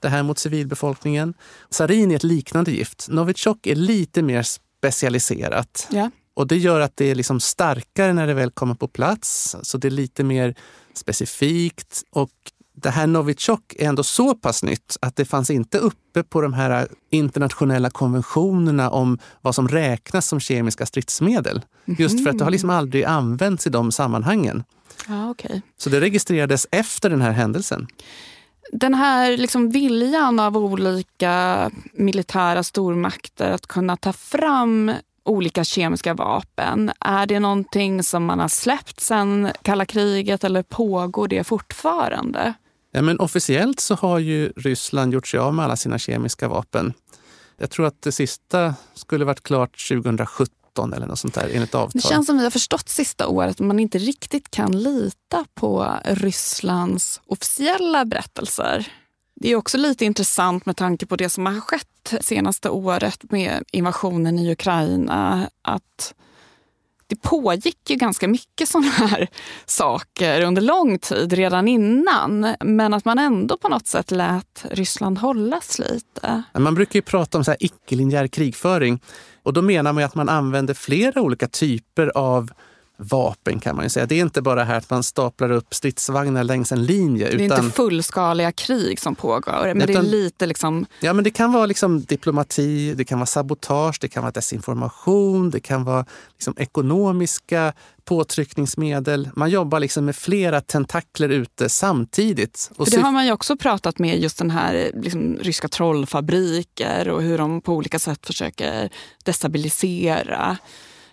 det 0.00 0.08
här 0.08 0.22
mot 0.22 0.38
civilbefolkningen. 0.38 1.34
Sarin 1.70 2.10
är 2.10 2.16
ett 2.16 2.24
liknande 2.24 2.70
gift. 2.70 3.06
Novichok 3.08 3.66
är 3.66 3.74
lite 3.74 4.22
mer 4.22 4.42
specialiserat. 4.42 5.88
Yeah. 5.92 6.08
Och 6.34 6.46
det 6.46 6.56
gör 6.56 6.80
att 6.80 6.96
det 6.96 7.10
är 7.10 7.14
liksom 7.14 7.40
starkare 7.40 8.12
när 8.12 8.26
det 8.26 8.34
väl 8.34 8.50
kommer 8.50 8.74
på 8.74 8.88
plats. 8.88 9.56
Så 9.62 9.78
det 9.78 9.88
är 9.88 9.90
lite 9.90 10.24
mer 10.24 10.54
specifikt. 10.94 12.02
Och 12.10 12.30
det 12.82 12.90
här 12.90 13.06
Novichok 13.06 13.74
är 13.78 13.88
ändå 13.88 14.02
så 14.02 14.34
pass 14.34 14.62
nytt 14.62 14.96
att 15.00 15.16
det 15.16 15.24
fanns 15.24 15.50
inte 15.50 15.78
uppe 15.78 16.22
på 16.22 16.40
de 16.40 16.52
här 16.52 16.88
internationella 17.10 17.90
konventionerna 17.90 18.90
om 18.90 19.18
vad 19.40 19.54
som 19.54 19.68
räknas 19.68 20.26
som 20.26 20.40
kemiska 20.40 20.86
stridsmedel. 20.86 21.62
Just 21.84 22.24
för 22.24 22.30
att 22.30 22.38
det 22.38 22.44
har 22.44 22.50
liksom 22.50 22.70
aldrig 22.70 23.04
använts 23.04 23.66
i 23.66 23.70
de 23.70 23.92
sammanhangen. 23.92 24.64
Ja, 25.08 25.30
okay. 25.30 25.60
Så 25.76 25.90
det 25.90 26.00
registrerades 26.00 26.66
efter 26.70 27.10
den 27.10 27.20
här 27.20 27.32
händelsen. 27.32 27.86
Den 28.72 28.94
här 28.94 29.36
liksom 29.36 29.70
viljan 29.70 30.40
av 30.40 30.56
olika 30.56 31.70
militära 31.92 32.62
stormakter 32.62 33.50
att 33.50 33.66
kunna 33.66 33.96
ta 33.96 34.12
fram 34.12 34.92
olika 35.24 35.64
kemiska 35.64 36.14
vapen. 36.14 36.92
Är 37.00 37.26
det 37.26 37.40
någonting 37.40 38.02
som 38.02 38.24
man 38.24 38.38
har 38.40 38.48
släppt 38.48 39.00
sen 39.00 39.48
kalla 39.62 39.84
kriget 39.84 40.44
eller 40.44 40.62
pågår 40.62 41.28
det 41.28 41.44
fortfarande? 41.44 42.54
Ja, 42.90 43.02
men 43.02 43.20
officiellt 43.20 43.80
så 43.80 43.94
har 43.94 44.18
ju 44.18 44.52
Ryssland 44.56 45.12
gjort 45.12 45.26
sig 45.26 45.40
av 45.40 45.54
med 45.54 45.64
alla 45.64 45.76
sina 45.76 45.98
kemiska 45.98 46.48
vapen. 46.48 46.92
Jag 47.56 47.70
tror 47.70 47.86
att 47.86 48.02
det 48.02 48.12
sista 48.12 48.74
skulle 48.94 49.24
varit 49.24 49.42
klart 49.42 49.88
2017 49.88 50.92
eller 50.92 51.06
något 51.06 51.18
sånt 51.18 51.34
där 51.34 51.50
enligt 51.52 51.74
avtal. 51.74 52.00
Det 52.02 52.08
känns 52.08 52.26
som 52.26 52.38
vi 52.38 52.44
har 52.44 52.50
förstått 52.50 52.88
sista 52.88 53.26
året 53.26 53.50
att 53.60 53.66
man 53.66 53.78
inte 53.80 53.98
riktigt 53.98 54.50
kan 54.50 54.82
lita 54.82 55.44
på 55.54 55.96
Rysslands 56.04 57.20
officiella 57.26 58.04
berättelser. 58.04 58.92
Det 59.34 59.52
är 59.52 59.56
också 59.56 59.78
lite 59.78 60.04
intressant 60.04 60.66
med 60.66 60.76
tanke 60.76 61.06
på 61.06 61.16
det 61.16 61.28
som 61.28 61.46
har 61.46 61.60
skett 61.60 62.14
senaste 62.20 62.70
året 62.70 63.30
med 63.30 63.64
invasionen 63.72 64.38
i 64.38 64.52
Ukraina. 64.52 65.48
Att 65.62 66.14
det 67.10 67.22
pågick 67.22 67.90
ju 67.90 67.96
ganska 67.96 68.28
mycket 68.28 68.68
sådana 68.68 68.90
här 68.90 69.28
saker 69.66 70.44
under 70.44 70.62
lång 70.62 70.98
tid 70.98 71.32
redan 71.32 71.68
innan. 71.68 72.54
Men 72.60 72.94
att 72.94 73.04
man 73.04 73.18
ändå 73.18 73.56
på 73.56 73.68
något 73.68 73.86
sätt 73.86 74.10
lät 74.10 74.64
Ryssland 74.70 75.18
hållas 75.18 75.78
lite. 75.78 76.42
Man 76.58 76.74
brukar 76.74 76.94
ju 76.94 77.02
prata 77.02 77.38
om 77.38 77.44
så 77.44 77.50
här 77.50 77.58
icke-linjär 77.60 78.26
krigföring. 78.26 79.00
Och 79.42 79.52
då 79.52 79.62
menar 79.62 79.92
man 79.92 80.04
att 80.04 80.14
man 80.14 80.28
använder 80.28 80.74
flera 80.74 81.20
olika 81.20 81.48
typer 81.48 82.12
av 82.14 82.50
vapen 83.00 83.60
kan 83.60 83.76
man 83.76 83.84
ju 83.84 83.88
säga. 83.88 84.06
Det 84.06 84.14
är 84.14 84.20
inte 84.20 84.42
bara 84.42 84.64
här 84.64 84.76
att 84.76 84.90
man 84.90 85.02
staplar 85.02 85.50
upp 85.50 85.74
stridsvagnar 85.74 86.44
längs 86.44 86.72
en 86.72 86.84
linje. 86.84 87.26
Det 87.26 87.32
är 87.32 87.46
utan, 87.46 87.64
inte 87.64 87.76
fullskaliga 87.76 88.52
krig 88.52 89.00
som 89.00 89.14
pågår, 89.14 89.74
men 89.74 89.86
det 89.86 89.94
är 89.94 90.02
lite 90.02 90.46
liksom... 90.46 90.86
Ja, 91.00 91.12
men 91.12 91.24
det 91.24 91.30
kan 91.30 91.52
vara 91.52 91.66
liksom 91.66 92.00
diplomati, 92.00 92.94
det 92.94 93.04
kan 93.04 93.18
vara 93.18 93.26
sabotage, 93.26 93.98
det 94.00 94.08
kan 94.08 94.22
vara 94.22 94.32
desinformation, 94.32 95.50
det 95.50 95.60
kan 95.60 95.84
vara 95.84 96.04
liksom 96.32 96.54
ekonomiska 96.56 97.72
påtryckningsmedel. 98.04 99.30
Man 99.36 99.50
jobbar 99.50 99.80
liksom 99.80 100.04
med 100.04 100.16
flera 100.16 100.60
tentakler 100.60 101.28
ute 101.28 101.68
samtidigt. 101.68 102.70
Och 102.76 102.88
För 102.88 102.96
det 102.96 103.02
har 103.02 103.12
man 103.12 103.26
ju 103.26 103.32
också 103.32 103.56
pratat 103.56 103.98
med, 103.98 104.20
just 104.20 104.38
den 104.38 104.50
här 104.50 104.90
liksom, 104.94 105.36
ryska 105.40 105.68
trollfabriker 105.68 107.08
och 107.08 107.22
hur 107.22 107.38
de 107.38 107.60
på 107.60 107.74
olika 107.74 107.98
sätt 107.98 108.26
försöker 108.26 108.90
destabilisera 109.24 110.58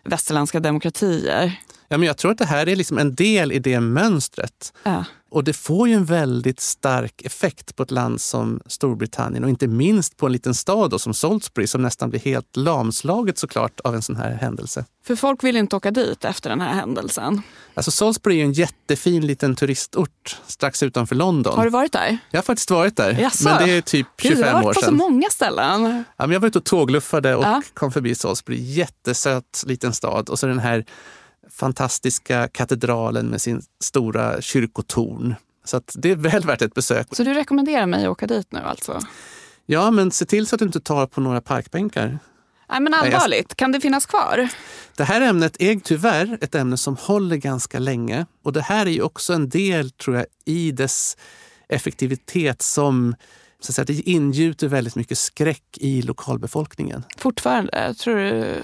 västerländska 0.08 0.60
demokratier. 0.60 1.60
Ja, 1.88 1.98
men 1.98 2.08
jag 2.08 2.18
tror 2.18 2.32
att 2.32 2.38
det 2.38 2.46
här 2.46 2.70
är 2.70 2.76
liksom 2.76 2.98
en 2.98 3.16
del 3.16 3.52
i 3.52 3.60
det 3.60 3.80
mönstret. 3.80 4.74
Ja. 4.84 5.06
Och 5.30 5.44
det 5.44 5.54
får 5.54 5.88
ju 5.88 5.94
en 5.94 6.06
väldigt 6.06 6.60
stark 6.60 7.22
effekt 7.22 7.76
på 7.76 7.84
ett 7.84 7.92
land 7.92 8.22
som 8.22 8.62
Storbritannien 8.66 9.44
och 9.44 9.50
inte 9.50 9.68
minst 9.68 10.18
på 10.18 10.26
en 10.26 10.32
liten 10.32 10.54
stad 10.54 10.90
då, 10.92 11.00
som 11.00 11.14
Salisbury 11.14 11.68
som 11.68 11.82
nästan 11.82 12.10
blir 12.10 12.20
helt 12.20 12.56
lamslaget 12.56 13.38
såklart 13.38 13.80
av 13.80 13.96
en 13.96 14.02
sån 14.02 14.16
här 14.16 14.32
händelse. 14.34 14.86
För 15.08 15.16
folk 15.16 15.44
vill 15.44 15.56
inte 15.58 15.76
åka 15.76 15.92
dit 15.92 16.26
efter 16.26 16.50
den 16.50 16.62
här 16.62 16.74
händelsen. 16.74 17.42
Alltså 17.74 17.92
Salisbury 17.92 18.40
är 18.40 18.44
en 18.44 18.54
jättefin 18.54 19.28
liten 19.28 19.56
turistort 19.56 20.38
strax 20.48 20.84
utanför 20.84 21.16
London. 21.16 21.56
Har 21.58 21.64
du 21.64 21.70
varit 21.70 21.92
där? 21.94 22.18
Jag 22.32 22.38
har 22.38 22.44
faktiskt 22.44 22.72
varit 22.72 22.98
där. 22.98 23.20
Jaså? 23.20 23.44
Men 23.50 23.68
det 23.68 23.74
är 23.78 23.82
typ 23.82 24.08
25 24.22 24.38
Gud, 24.38 24.48
jag 24.48 24.52
har 24.54 24.60
år 24.60 24.64
varit 24.64 24.76
på 24.76 24.82
sedan. 24.82 24.90
så 24.90 24.96
många 25.10 25.30
ställen. 25.30 25.84
Ja, 26.18 26.28
men 26.28 26.32
jag 26.32 26.40
var 26.40 26.48
ute 26.48 26.58
och 26.58 26.66
tågluffade 26.66 27.36
och 27.36 27.44
Ja. 27.44 27.62
kom 27.74 27.92
förbi 27.92 28.16
Salisbury. 28.16 28.62
Jättesöt 28.62 29.64
liten 29.66 29.94
stad. 29.94 30.30
Och 30.30 30.40
så 30.40 30.48
den 30.48 30.60
här 30.60 30.86
fantastiska 31.58 32.48
katedralen 32.48 33.28
med 33.28 33.42
sin 33.42 33.62
stora 33.84 34.42
kyrkotorn. 34.42 35.36
Så 35.66 35.82
det 35.94 36.12
är 36.12 36.16
väl 36.16 36.44
värt 36.44 36.62
ett 36.62 36.74
besök. 36.74 37.08
Så 37.12 37.24
du 37.24 37.34
rekommenderar 37.34 37.86
mig 37.86 38.06
att 38.06 38.12
åka 38.12 38.28
dit 38.28 38.52
nu 38.52 38.60
alltså? 38.60 39.00
Ja, 39.66 39.92
men 39.92 40.12
se 40.12 40.26
till 40.26 40.48
så 40.48 40.56
att 40.56 40.60
du 40.60 40.66
inte 40.66 40.80
tar 40.80 41.08
på 41.08 41.22
några 41.22 41.42
parkbänkar. 41.42 42.20
Nej 42.70 42.80
men 42.82 42.94
allvarligt, 42.94 43.56
kan 43.56 43.72
det 43.72 43.82
finnas 43.82 44.06
kvar? 44.06 44.50
Det 44.96 45.04
här 45.04 45.22
ämnet 45.22 45.62
är 45.62 45.76
tyvärr 45.76 46.38
ett 46.42 46.56
ämne 46.56 46.78
som 46.78 46.96
håller 46.96 47.36
ganska 47.36 47.80
länge. 47.80 48.26
Och 48.44 48.54
det 48.54 48.62
här 48.62 48.86
är 48.86 48.90
ju 48.90 49.02
också 49.02 49.34
en 49.34 49.50
del, 49.50 49.92
tror 49.92 50.16
jag, 50.16 50.26
i 50.46 50.72
dess 50.72 51.18
effektivitet 51.70 52.62
som 52.62 53.16
så 53.60 53.72
att 53.72 53.76
säga, 53.76 53.86
det 53.86 54.10
ingjuter 54.10 54.68
väldigt 54.68 54.96
mycket 54.96 55.18
skräck 55.18 55.78
i 55.78 56.02
lokalbefolkningen. 56.02 57.04
Fortfarande? 57.18 57.94
Tror 57.94 58.16
du? 58.16 58.62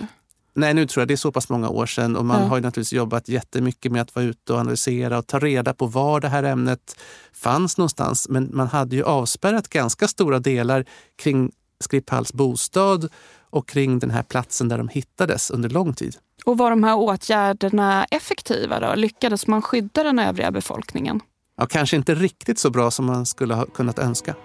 Nej, 0.56 0.74
nu 0.74 0.88
tror 0.88 1.02
jag 1.02 1.08
det 1.08 1.14
är 1.14 1.16
så 1.16 1.32
pass 1.32 1.50
många 1.50 1.70
år 1.70 1.86
sedan 1.86 2.16
och 2.16 2.26
man 2.26 2.42
Ja. 2.42 2.48
har 2.48 2.58
ju 2.58 2.62
naturligtvis 2.62 2.94
jobbat 2.94 3.30
jättemycket 3.30 3.92
med 3.92 4.02
att 4.02 4.16
vara 4.16 4.26
ute 4.26 4.54
och 4.54 4.60
analysera 4.60 5.18
och 5.18 5.28
ta 5.28 5.40
reda 5.40 5.74
på 5.74 5.86
var 5.86 6.20
det 6.20 6.28
här 6.28 6.44
ämnet 6.44 6.98
fanns 7.34 7.78
någonstans. 7.78 8.30
Men 8.30 8.50
man 8.54 8.68
hade 8.68 8.96
ju 8.96 9.04
avspärrat 9.04 9.68
ganska 9.70 10.08
stora 10.08 10.40
delar 10.40 10.86
kring 11.16 11.52
Skripals 11.80 12.34
bostad 12.34 13.10
och 13.50 13.68
kring 13.70 14.00
den 14.00 14.12
här 14.12 14.24
platsen 14.24 14.68
där 14.70 14.78
de 14.78 14.88
hittades 14.88 15.52
under 15.52 15.70
lång 15.70 15.94
tid. 15.94 16.16
Och 16.46 16.58
var 16.58 16.70
de 16.70 16.84
här 16.84 16.96
åtgärderna 16.98 18.06
effektiva 18.12 18.80
då? 18.80 18.96
Lyckades 18.96 19.48
man 19.48 19.62
skydda 19.62 20.04
den 20.04 20.20
övriga 20.20 20.52
befolkningen? 20.52 21.20
Ja, 21.58 21.66
kanske 21.66 21.96
inte 21.96 22.16
riktigt 22.16 22.60
så 22.60 22.70
bra 22.70 22.92
som 22.92 23.06
man 23.06 23.26
skulle 23.26 23.54
ha 23.54 23.66
kunnat 23.66 24.00
önska. 24.00 24.36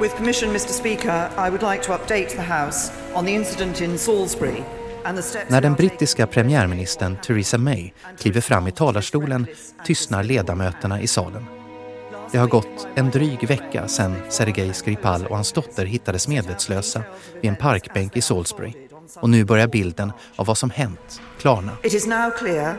With 0.00 0.16
permission, 0.16 0.52
Mr. 0.52 0.68
Speaker, 0.68 1.30
I 1.38 1.50
would 1.50 1.62
like 1.62 1.82
to 1.82 1.92
update 1.92 2.28
the 2.28 2.42
House 2.42 2.92
on 3.14 3.24
the 3.24 3.32
incident 3.32 3.80
in 3.80 3.98
Salisbury 3.98 4.64
När 5.48 5.60
den 5.60 5.74
brittiska 5.74 6.26
premiärministern 6.26 7.16
Theresa 7.16 7.58
May 7.58 7.92
kliver 8.18 8.40
fram 8.40 8.66
i 8.66 8.72
talarstolen 8.72 9.46
tystnar 9.84 10.22
ledamöterna 10.22 11.00
i 11.00 11.06
salen. 11.06 11.44
Det 12.32 12.38
har 12.38 12.46
gått 12.46 12.86
en 12.94 13.10
dryg 13.10 13.48
vecka 13.48 13.88
sedan 13.88 14.16
Sergej 14.28 14.74
Skripal 14.74 15.26
och 15.26 15.36
hans 15.36 15.52
dotter 15.52 15.86
hittades 15.86 16.28
medvetslösa 16.28 17.02
vid 17.40 17.50
en 17.50 17.56
parkbänk 17.56 18.16
i 18.16 18.20
Salisbury. 18.20 18.72
Och 19.16 19.30
nu 19.30 19.44
börjar 19.44 19.68
bilden 19.68 20.12
av 20.36 20.46
vad 20.46 20.58
som 20.58 20.70
hänt 20.70 21.20
klarna. 21.38 21.72
It 21.82 21.94
is 21.94 22.06
now 22.06 22.30
clear 22.30 22.76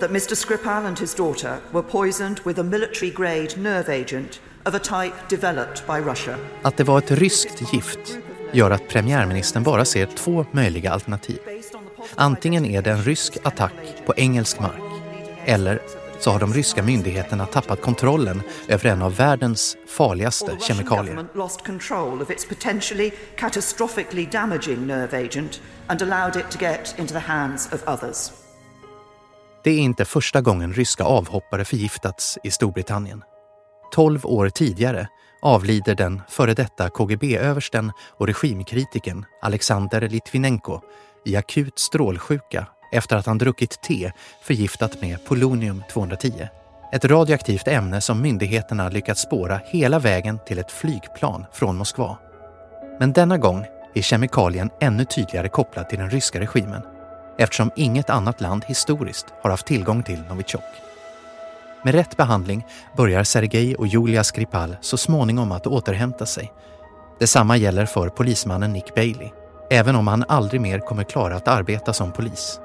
that 0.00 0.10
Mr. 0.10 0.34
Skripal 0.34 0.86
and 0.86 0.98
his 0.98 1.14
daughter 1.14 1.56
were 1.72 1.82
poisoned 1.82 2.40
with 2.44 2.60
a 2.60 2.62
military 2.62 3.10
grade 3.10 3.56
nerve 3.56 4.02
agent 4.02 4.40
Att 6.62 6.76
det 6.76 6.84
var 6.84 6.98
ett 6.98 7.10
ryskt 7.10 7.72
gift 7.72 8.18
gör 8.52 8.70
att 8.70 8.88
premiärministern 8.88 9.62
bara 9.62 9.84
ser 9.84 10.06
två 10.06 10.46
möjliga 10.50 10.92
alternativ. 10.92 11.38
Antingen 12.14 12.64
är 12.64 12.82
det 12.82 12.90
en 12.90 13.02
rysk 13.02 13.36
attack 13.42 13.72
på 14.06 14.14
engelsk 14.16 14.60
mark 14.60 14.82
eller 15.44 15.82
så 16.20 16.30
har 16.30 16.40
de 16.40 16.54
ryska 16.54 16.82
myndigheterna 16.82 17.46
tappat 17.46 17.80
kontrollen 17.80 18.42
över 18.68 18.86
en 18.90 19.02
av 19.02 19.16
världens 19.16 19.76
farligaste 19.88 20.56
kemikalier. 20.60 21.26
Det 29.64 29.70
är 29.70 29.78
inte 29.78 30.04
första 30.04 30.40
gången 30.40 30.72
ryska 30.72 31.04
avhoppare 31.04 31.64
förgiftats 31.64 32.38
i 32.42 32.50
Storbritannien. 32.50 33.22
Tolv 33.90 34.26
år 34.26 34.48
tidigare 34.48 35.08
avlider 35.42 35.94
den 35.94 36.22
före 36.28 36.54
detta 36.54 36.90
KGB-översten 36.90 37.92
och 38.18 38.26
regimkritikern 38.26 39.24
Alexander 39.42 40.08
Litvinenko 40.08 40.80
i 41.24 41.36
akut 41.36 41.78
strålsjuka 41.78 42.66
efter 42.92 43.16
att 43.16 43.26
han 43.26 43.38
druckit 43.38 43.82
te 43.82 44.12
förgiftat 44.42 45.02
med 45.02 45.18
polonium-210. 45.26 46.48
Ett 46.92 47.04
radioaktivt 47.04 47.68
ämne 47.68 48.00
som 48.00 48.22
myndigheterna 48.22 48.88
lyckats 48.88 49.22
spåra 49.22 49.60
hela 49.66 49.98
vägen 49.98 50.38
till 50.46 50.58
ett 50.58 50.72
flygplan 50.72 51.46
från 51.52 51.76
Moskva. 51.76 52.18
Men 52.98 53.12
denna 53.12 53.38
gång 53.38 53.64
är 53.94 54.02
kemikalien 54.02 54.70
ännu 54.80 55.04
tydligare 55.04 55.48
kopplad 55.48 55.88
till 55.88 55.98
den 55.98 56.10
ryska 56.10 56.40
regimen 56.40 56.82
eftersom 57.38 57.70
inget 57.76 58.10
annat 58.10 58.40
land 58.40 58.64
historiskt 58.64 59.26
har 59.42 59.50
haft 59.50 59.66
tillgång 59.66 60.02
till 60.02 60.22
Novichok. 60.28 60.89
Med 61.82 61.94
rätt 61.94 62.16
behandling 62.16 62.66
börjar 62.96 63.24
Sergej 63.24 63.74
och 63.74 63.86
Julia 63.86 64.24
Skripal 64.24 64.76
så 64.80 64.96
småningom 64.96 65.52
att 65.52 65.66
återhämta 65.66 66.26
sig. 66.26 66.52
Detsamma 67.18 67.56
gäller 67.56 67.86
för 67.86 68.08
polismannen 68.08 68.72
Nick 68.72 68.94
Bailey, 68.94 69.28
även 69.70 69.96
om 69.96 70.06
han 70.06 70.24
aldrig 70.28 70.60
mer 70.60 70.78
kommer 70.78 71.04
klara 71.04 71.36
att 71.36 71.48
arbeta 71.48 71.92
som 71.92 72.12
polis. 72.12 72.60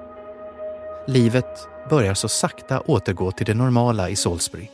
Livet 1.08 1.68
börjar 1.90 2.14
så 2.14 2.28
sakta 2.28 2.80
återgå 2.80 3.32
till 3.32 3.46
det 3.46 3.54
normala 3.54 4.10
i 4.10 4.16
Salisbury. 4.16 4.68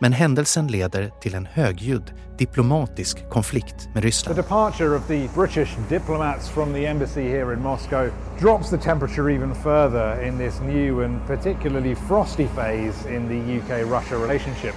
Men 0.00 0.12
händelsen 0.12 0.66
leder 0.66 1.10
till 1.20 1.34
en 1.34 1.46
högljudd 1.46 2.12
diplomatisk 2.38 3.28
konflikt 3.30 3.88
med 3.94 4.02
The 4.02 4.06
Ryssland. 4.08 4.36
departure 4.36 4.96
of 4.96 5.06
the 5.06 5.28
British 5.34 5.68
diplomats 5.88 6.48
from 6.48 6.72
the 6.74 6.86
embassy 6.86 7.22
here 7.22 7.54
in 7.54 7.62
Moscow 7.62 8.10
drops 8.40 8.70
the 8.70 8.78
temperature 8.78 9.34
even 9.34 9.54
further 9.54 10.22
in 10.28 10.38
this 10.38 10.60
new 10.60 11.04
and 11.04 11.26
particularly 11.26 11.94
frosty 11.94 12.46
phase 12.46 13.14
in 13.16 13.28
the 13.28 13.58
UK-Russia 13.58 14.16
relationship. 14.22 14.74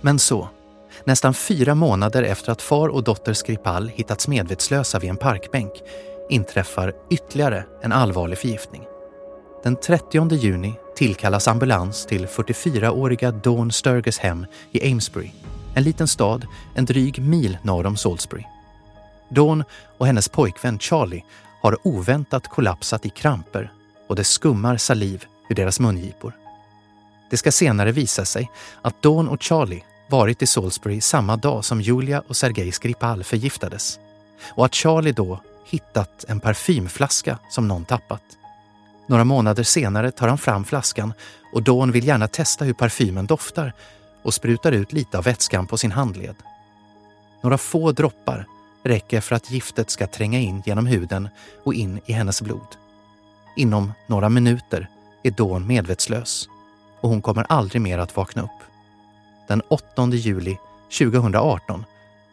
Men 0.00 0.18
så, 0.18 0.48
nästan 1.04 1.34
fyra 1.34 1.74
månader 1.74 2.22
efter 2.22 2.52
att 2.52 2.62
far 2.62 2.88
och 2.88 3.04
dotter 3.04 3.32
Skripal 3.32 3.88
hittats 3.88 4.28
medvetslösa 4.28 4.98
vid 4.98 5.10
en 5.10 5.16
parkbänk 5.16 5.72
inträffar 6.30 6.92
ytterligare 7.10 7.64
en 7.82 7.92
allvarlig 7.92 8.38
förgiftning. 8.38 8.82
Den 9.62 9.76
30 9.76 10.34
juni 10.34 10.74
tillkallas 10.96 11.48
ambulans 11.48 12.06
till 12.06 12.26
44-åriga 12.26 13.30
Dawn 13.30 13.72
Sturges 13.72 14.18
hem 14.18 14.46
i 14.70 14.92
Amesbury, 14.92 15.30
en 15.74 15.82
liten 15.82 16.08
stad 16.08 16.46
en 16.74 16.84
dryg 16.84 17.22
mil 17.22 17.58
norr 17.62 17.86
om 17.86 17.96
Salisbury. 17.96 18.44
Dawn 19.28 19.64
och 19.98 20.06
hennes 20.06 20.28
pojkvän 20.28 20.78
Charlie 20.78 21.24
har 21.62 21.76
oväntat 21.82 22.48
kollapsat 22.48 23.06
i 23.06 23.08
kramper 23.08 23.72
och 24.08 24.16
det 24.16 24.24
skummar 24.24 24.76
saliv 24.76 25.24
ur 25.48 25.54
deras 25.54 25.80
mungipor. 25.80 26.32
Det 27.30 27.36
ska 27.36 27.52
senare 27.52 27.92
visa 27.92 28.24
sig 28.24 28.50
att 28.82 29.02
Dawn 29.02 29.28
och 29.28 29.42
Charlie 29.42 29.84
varit 30.08 30.42
i 30.42 30.46
Salisbury 30.46 31.00
samma 31.00 31.36
dag 31.36 31.64
som 31.64 31.80
Julia 31.80 32.22
och 32.28 32.36
Sergej 32.36 32.72
Skripal 32.72 33.24
förgiftades 33.24 33.98
och 34.44 34.64
att 34.64 34.74
Charlie 34.74 35.12
då 35.12 35.40
hittat 35.66 36.24
en 36.28 36.40
parfymflaska 36.40 37.38
som 37.50 37.68
någon 37.68 37.84
tappat. 37.84 38.22
Några 39.06 39.24
månader 39.24 39.62
senare 39.62 40.10
tar 40.10 40.28
han 40.28 40.38
fram 40.38 40.64
flaskan 40.64 41.12
och 41.52 41.62
Dawn 41.62 41.92
vill 41.92 42.06
gärna 42.06 42.28
testa 42.28 42.64
hur 42.64 42.72
parfymen 42.72 43.26
doftar 43.26 43.72
och 44.22 44.34
sprutar 44.34 44.72
ut 44.72 44.92
lite 44.92 45.18
av 45.18 45.24
vätskan 45.24 45.66
på 45.66 45.76
sin 45.78 45.92
handled. 45.92 46.36
Några 47.42 47.58
få 47.58 47.92
droppar 47.92 48.46
räcker 48.82 49.20
för 49.20 49.34
att 49.34 49.50
giftet 49.50 49.90
ska 49.90 50.06
tränga 50.06 50.38
in 50.38 50.62
genom 50.66 50.86
huden 50.86 51.28
och 51.64 51.74
in 51.74 52.00
i 52.06 52.12
hennes 52.12 52.42
blod. 52.42 52.76
Inom 53.56 53.92
några 54.06 54.28
minuter 54.28 54.88
är 55.22 55.30
Dawn 55.30 55.66
medvetslös 55.66 56.48
och 57.00 57.08
hon 57.08 57.22
kommer 57.22 57.46
aldrig 57.48 57.82
mer 57.82 57.98
att 57.98 58.16
vakna 58.16 58.42
upp. 58.42 58.62
Den 59.48 59.62
8 59.68 60.08
juli 60.12 60.58
2018 60.98 61.84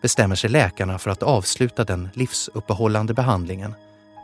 bestämmer 0.01 0.35
sig 0.35 0.49
läkarna 0.49 0.99
för 0.99 1.11
att 1.11 1.23
avsluta 1.23 1.83
den 1.83 2.09
livsuppehållande 2.13 3.13
behandlingen 3.13 3.75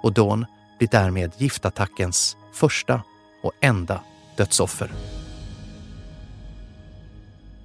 och 0.03 0.13
Dawn 0.13 0.45
blir 0.79 0.89
därmed 0.89 1.31
giftattackens 1.37 2.37
första 2.53 3.01
och 3.43 3.51
enda 3.59 4.01
dödsoffer. 4.37 4.91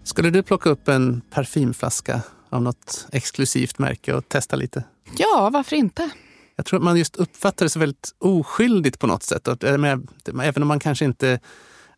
Skulle 0.05 0.31
du 0.31 0.43
plocka 0.43 0.71
upp 0.71 0.89
en 0.89 1.21
parfymflaska 1.31 2.23
av 2.51 2.63
något 2.63 3.07
exklusivt 3.13 3.79
märke 3.79 4.15
och 4.15 4.29
testa 4.29 4.57
lite? 4.57 4.85
Ja, 5.19 5.51
varför 5.53 5.77
inte? 5.77 6.11
Jag 6.57 6.67
tror 6.67 6.79
att 6.79 6.85
man 6.85 6.97
just 6.97 7.17
uppfattar 7.17 7.67
det 7.67 7.71
så 7.71 7.79
väldigt 7.79 8.15
oskyldigt 8.19 8.99
på 8.99 9.07
något 9.07 9.23
sätt. 9.23 9.49
Med, 9.79 10.09
även 10.43 10.63
om 10.63 10.69
man 10.69 10.81
kanske 10.81 11.05
inte 11.05 11.41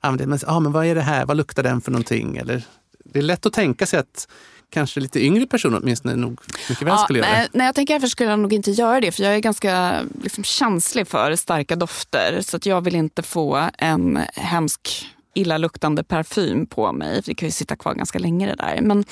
använder 0.00 0.26
men, 0.26 0.38
ah, 0.56 0.60
men 0.60 0.72
vad 0.72 0.86
är 0.86 0.94
det 0.94 1.00
här, 1.00 1.26
vad 1.26 1.36
luktar 1.36 1.62
den 1.62 1.80
för 1.80 1.90
någonting? 1.90 2.36
Eller, 2.36 2.64
det 3.04 3.18
är 3.18 3.22
lätt 3.22 3.46
att 3.46 3.52
tänka 3.52 3.86
sig 3.86 3.98
att 3.98 4.28
kanske 4.70 5.00
lite 5.00 5.20
yngre 5.20 5.46
personer 5.46 5.80
åtminstone 5.82 6.16
nog 6.16 6.40
mycket 6.68 6.86
väl 6.86 6.98
skulle 6.98 7.18
göra 7.18 7.30
nej, 7.30 7.48
det. 7.52 7.58
nej, 7.58 7.66
jag 7.66 7.74
tänker 7.74 7.94
därför 7.94 8.08
skulle 8.08 8.30
jag 8.30 8.38
nog 8.38 8.52
inte 8.52 8.70
göra 8.70 9.00
det. 9.00 9.12
För 9.12 9.22
jag 9.22 9.34
är 9.34 9.38
ganska 9.38 10.02
liksom, 10.22 10.44
känslig 10.44 11.08
för 11.08 11.36
starka 11.36 11.76
dofter. 11.76 12.40
Så 12.40 12.56
att 12.56 12.66
jag 12.66 12.80
vill 12.80 12.94
inte 12.94 13.22
få 13.22 13.68
en 13.78 14.20
hemsk 14.34 15.06
illaluktande 15.36 16.04
parfym 16.04 16.66
på 16.66 16.92
mig. 16.92 17.22
För 17.22 17.30
det 17.30 17.34
kan 17.34 17.48
ju 17.48 17.52
sitta 17.52 17.76
kvar 17.76 17.94
ganska 17.94 18.18
länge 18.18 18.46
det 18.46 18.54
där. 18.54 18.80
Men 18.80 19.04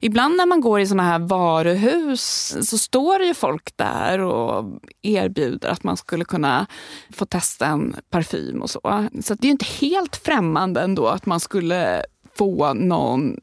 ibland 0.00 0.36
när 0.36 0.46
man 0.46 0.60
går 0.60 0.80
i 0.80 0.86
såna 0.86 1.02
här 1.02 1.18
varuhus 1.18 2.56
så 2.62 2.78
står 2.78 3.18
det 3.18 3.24
ju 3.24 3.34
folk 3.34 3.76
där 3.76 4.18
och 4.18 4.80
erbjuder 5.02 5.68
att 5.68 5.84
man 5.84 5.96
skulle 5.96 6.24
kunna 6.24 6.66
få 7.12 7.26
testa 7.26 7.66
en 7.66 7.96
parfym 8.10 8.62
och 8.62 8.70
så. 8.70 9.08
Så 9.22 9.34
det 9.34 9.44
är 9.44 9.46
ju 9.46 9.50
inte 9.50 9.66
helt 9.80 10.16
främmande 10.16 10.80
ändå 10.80 11.06
att 11.06 11.26
man 11.26 11.40
skulle 11.40 12.02
få 12.38 12.74
någon 12.74 13.36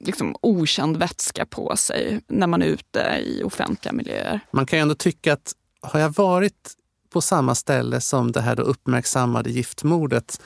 liksom, 0.00 0.36
okänd 0.40 0.96
vätska 0.96 1.46
på 1.46 1.76
sig 1.76 2.20
när 2.26 2.46
man 2.46 2.62
är 2.62 2.66
ute 2.66 3.22
i 3.24 3.42
offentliga 3.42 3.92
miljöer. 3.92 4.40
Man 4.50 4.66
kan 4.66 4.78
ju 4.78 4.80
ändå 4.82 4.94
tycka 4.94 5.32
att 5.32 5.54
har 5.80 6.00
jag 6.00 6.14
varit 6.14 6.74
på 7.12 7.20
samma 7.20 7.54
ställe 7.54 8.00
som 8.00 8.32
det 8.32 8.40
här 8.40 8.56
då 8.56 8.62
uppmärksammade 8.62 9.50
giftmordet 9.50 10.40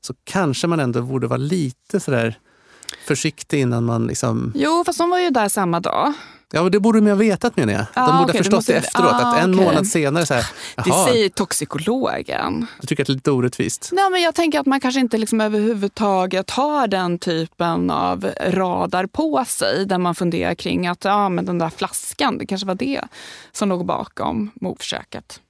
så 0.00 0.14
kanske 0.24 0.66
man 0.66 0.80
ändå 0.80 1.02
borde 1.02 1.26
vara 1.26 1.36
lite 1.36 2.00
sådär 2.00 2.38
försiktig 3.06 3.60
innan 3.60 3.84
man 3.84 4.06
liksom... 4.06 4.52
Jo, 4.54 4.82
fast 4.86 4.98
de 4.98 5.10
var 5.10 5.18
ju 5.18 5.30
där 5.30 5.48
samma 5.48 5.80
dag. 5.80 6.12
Ja, 6.52 6.68
det 6.68 6.80
borde 6.80 7.00
de 7.00 7.08
ha 7.10 7.16
vetat 7.16 7.56
menar 7.56 7.72
jag. 7.72 7.82
De 7.94 8.00
Ah, 8.00 8.06
borde 8.06 8.22
okej, 8.24 8.32
ha 8.32 8.38
förstått 8.38 8.52
måste- 8.58 8.72
det 8.72 8.78
efteråt. 8.78 9.12
ah, 9.12 9.26
att 9.32 9.42
en 9.44 9.54
okej. 9.54 9.64
månad 9.66 9.86
senare 9.86 10.26
så 10.26 10.34
här, 10.34 10.46
Det 10.84 10.92
säger 11.12 11.28
toxikologen. 11.28 12.66
du 12.80 12.86
tycker 12.86 13.02
att 13.02 13.06
det 13.06 13.12
är 13.12 13.14
lite 13.14 13.30
orättvist. 13.30 13.90
Nej, 13.92 14.10
men 14.10 14.22
jag 14.22 14.34
tänker 14.34 14.60
att 14.60 14.66
man 14.66 14.80
kanske 14.80 15.00
inte 15.00 15.18
liksom 15.18 15.40
överhuvudtaget 15.40 16.50
har 16.50 16.86
den 16.88 17.18
typen 17.18 17.90
av 17.90 18.30
radar 18.46 19.06
på 19.06 19.44
sig 19.46 19.86
där 19.86 19.98
man 19.98 20.14
funderar 20.14 20.54
kring 20.54 20.86
att 20.86 21.04
ja, 21.04 21.28
men 21.28 21.44
den 21.44 21.58
där 21.58 21.70
flaskan, 21.70 22.38
det 22.38 22.46
kanske 22.46 22.66
var 22.66 22.74
det 22.74 23.00
som 23.52 23.68
låg 23.68 23.86
bakom 23.86 24.50
mordförsöket. 24.60 25.40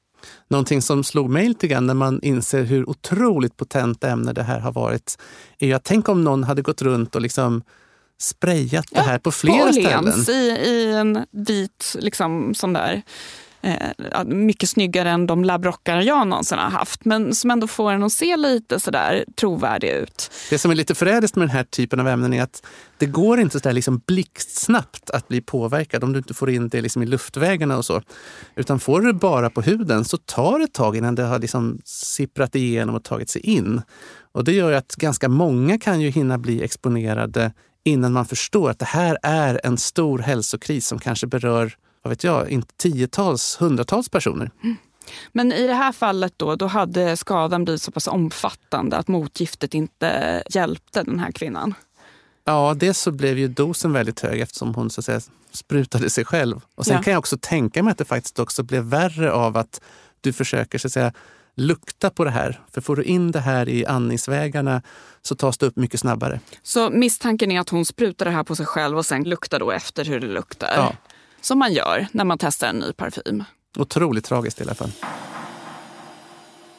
Någonting 0.50 0.82
som 0.82 1.04
slog 1.04 1.30
mig 1.30 1.48
lite 1.48 1.66
grann 1.68 1.86
när 1.86 1.94
man 1.94 2.22
inser 2.22 2.62
hur 2.62 2.90
otroligt 2.90 3.56
potent 3.56 4.04
ämne 4.04 4.32
det 4.32 4.42
här 4.42 4.60
har 4.60 4.72
varit 4.72 5.18
är 5.58 5.74
att 5.74 5.84
tänk 5.84 6.08
om 6.08 6.24
någon 6.24 6.44
hade 6.44 6.62
gått 6.62 6.82
runt 6.82 7.14
och 7.14 7.20
liksom 7.20 7.62
sprayat 8.18 8.86
det 8.90 9.00
här 9.00 9.18
på 9.18 9.32
flera 9.32 9.66
på 9.66 9.72
ställen. 9.72 10.24
I, 10.28 10.68
i 10.68 10.92
en 10.92 11.26
vit, 11.30 11.96
liksom 11.98 12.54
sån 12.54 12.72
där, 12.72 13.02
eh, 13.60 14.24
mycket 14.24 14.68
snyggare 14.68 15.10
än 15.10 15.26
de 15.26 15.44
labbrockar 15.44 16.00
jag 16.00 16.26
någonsin 16.26 16.58
har 16.58 16.70
haft. 16.70 17.04
Men 17.04 17.34
som 17.34 17.50
ändå 17.50 17.66
får 17.66 17.92
en 17.92 18.02
att 18.02 18.12
se 18.12 18.36
lite 18.36 18.80
sådär 18.80 19.24
trovärdig 19.40 19.88
ut. 19.88 20.30
Det 20.50 20.58
som 20.58 20.70
är 20.70 20.74
lite 20.74 20.94
förrädiskt 20.94 21.36
med 21.36 21.48
den 21.48 21.56
här 21.56 21.64
typen 21.64 22.00
av 22.00 22.08
ämnen 22.08 22.32
är 22.32 22.42
att 22.42 22.66
det 22.98 23.06
går 23.06 23.40
inte 23.40 23.60
så 23.60 23.68
där 23.68 23.72
liksom 23.72 24.02
blixtsnabbt 24.06 25.10
att 25.10 25.28
bli 25.28 25.40
påverkad 25.40 26.04
om 26.04 26.12
du 26.12 26.18
inte 26.18 26.34
får 26.34 26.50
in 26.50 26.68
det 26.68 26.80
liksom 26.80 27.02
i 27.02 27.06
luftvägarna 27.06 27.76
och 27.76 27.84
så. 27.84 28.02
Utan 28.56 28.80
får 28.80 29.00
du 29.00 29.06
det 29.06 29.18
bara 29.18 29.50
på 29.50 29.62
huden 29.62 30.04
så 30.04 30.16
tar 30.16 30.58
det 30.58 30.64
ett 30.64 30.74
tag 30.74 30.96
innan 30.96 31.14
det 31.14 31.22
har 31.22 31.38
liksom 31.38 31.80
sipprat 31.84 32.54
igenom 32.54 32.94
och 32.94 33.04
tagit 33.04 33.30
sig 33.30 33.42
in. 33.42 33.82
Och 34.32 34.44
det 34.44 34.52
gör 34.52 34.70
ju 34.70 34.76
att 34.76 34.96
ganska 34.96 35.28
många 35.28 35.78
kan 35.78 36.00
ju 36.00 36.10
hinna 36.10 36.38
bli 36.38 36.62
exponerade 36.62 37.52
innan 37.86 38.12
man 38.12 38.26
förstår 38.26 38.70
att 38.70 38.78
det 38.78 38.84
här 38.84 39.18
är 39.22 39.60
en 39.64 39.78
stor 39.78 40.18
hälsokris 40.18 40.86
som 40.86 40.98
kanske 40.98 41.26
berör, 41.26 41.76
vad 42.02 42.10
vet 42.10 42.24
jag, 42.24 42.62
tiotals, 42.76 43.56
hundratals 43.60 44.08
personer. 44.08 44.50
Men 45.32 45.52
i 45.52 45.66
det 45.66 45.74
här 45.74 45.92
fallet 45.92 46.32
då, 46.36 46.56
då 46.56 46.66
hade 46.66 47.16
skadan 47.16 47.64
blivit 47.64 47.82
så 47.82 47.90
pass 47.90 48.08
omfattande 48.08 48.96
att 48.96 49.08
motgiftet 49.08 49.74
inte 49.74 50.42
hjälpte 50.50 51.02
den 51.02 51.18
här 51.18 51.32
kvinnan. 51.32 51.74
Ja, 52.44 52.74
dels 52.76 52.98
så 52.98 53.10
blev 53.10 53.38
ju 53.38 53.48
dosen 53.48 53.92
väldigt 53.92 54.20
hög 54.20 54.40
eftersom 54.40 54.74
hon 54.74 54.90
så 54.90 55.00
att 55.00 55.04
säga 55.04 55.20
sprutade 55.52 56.10
sig 56.10 56.24
själv. 56.24 56.60
Och 56.74 56.86
sen 56.86 56.96
Ja. 56.96 57.02
kan 57.02 57.12
jag 57.12 57.18
också 57.18 57.38
tänka 57.40 57.82
mig 57.82 57.90
att 57.90 57.98
det 57.98 58.04
faktiskt 58.04 58.38
också 58.38 58.62
blev 58.62 58.82
värre 58.82 59.32
av 59.32 59.56
att 59.56 59.80
du 60.20 60.32
försöker 60.32 60.78
så 60.78 60.86
att 60.88 60.92
säga 60.92 61.12
lukta 61.56 62.10
på 62.10 62.24
det 62.24 62.30
här. 62.30 62.60
För 62.74 62.80
får 62.80 62.96
du 62.96 63.02
in 63.02 63.32
det 63.32 63.40
här 63.40 63.68
i 63.68 63.86
andningsvägarna 63.86 64.82
så 65.22 65.34
tas 65.34 65.58
det 65.58 65.66
upp 65.66 65.76
mycket 65.76 66.00
snabbare. 66.00 66.40
Så 66.62 66.90
misstanken 66.90 67.50
är 67.50 67.60
att 67.60 67.68
hon 67.68 67.84
sprutar 67.84 68.24
det 68.24 68.30
här 68.30 68.44
på 68.44 68.56
sig 68.56 68.66
själv 68.66 68.98
och 68.98 69.06
sen 69.06 69.24
luktar 69.24 69.58
då 69.58 69.70
efter 69.70 70.04
hur 70.04 70.20
det 70.20 70.26
luktar. 70.26 70.72
Ja. 70.76 70.92
Som 71.40 71.58
man 71.58 71.72
gör 71.72 72.06
när 72.12 72.24
man 72.24 72.38
testar 72.38 72.68
en 72.68 72.76
ny 72.76 72.92
parfym. 72.92 73.44
Otroligt 73.78 74.24
tragiskt 74.24 74.60
i 74.60 74.62
alla 74.62 74.74
fall. 74.74 74.92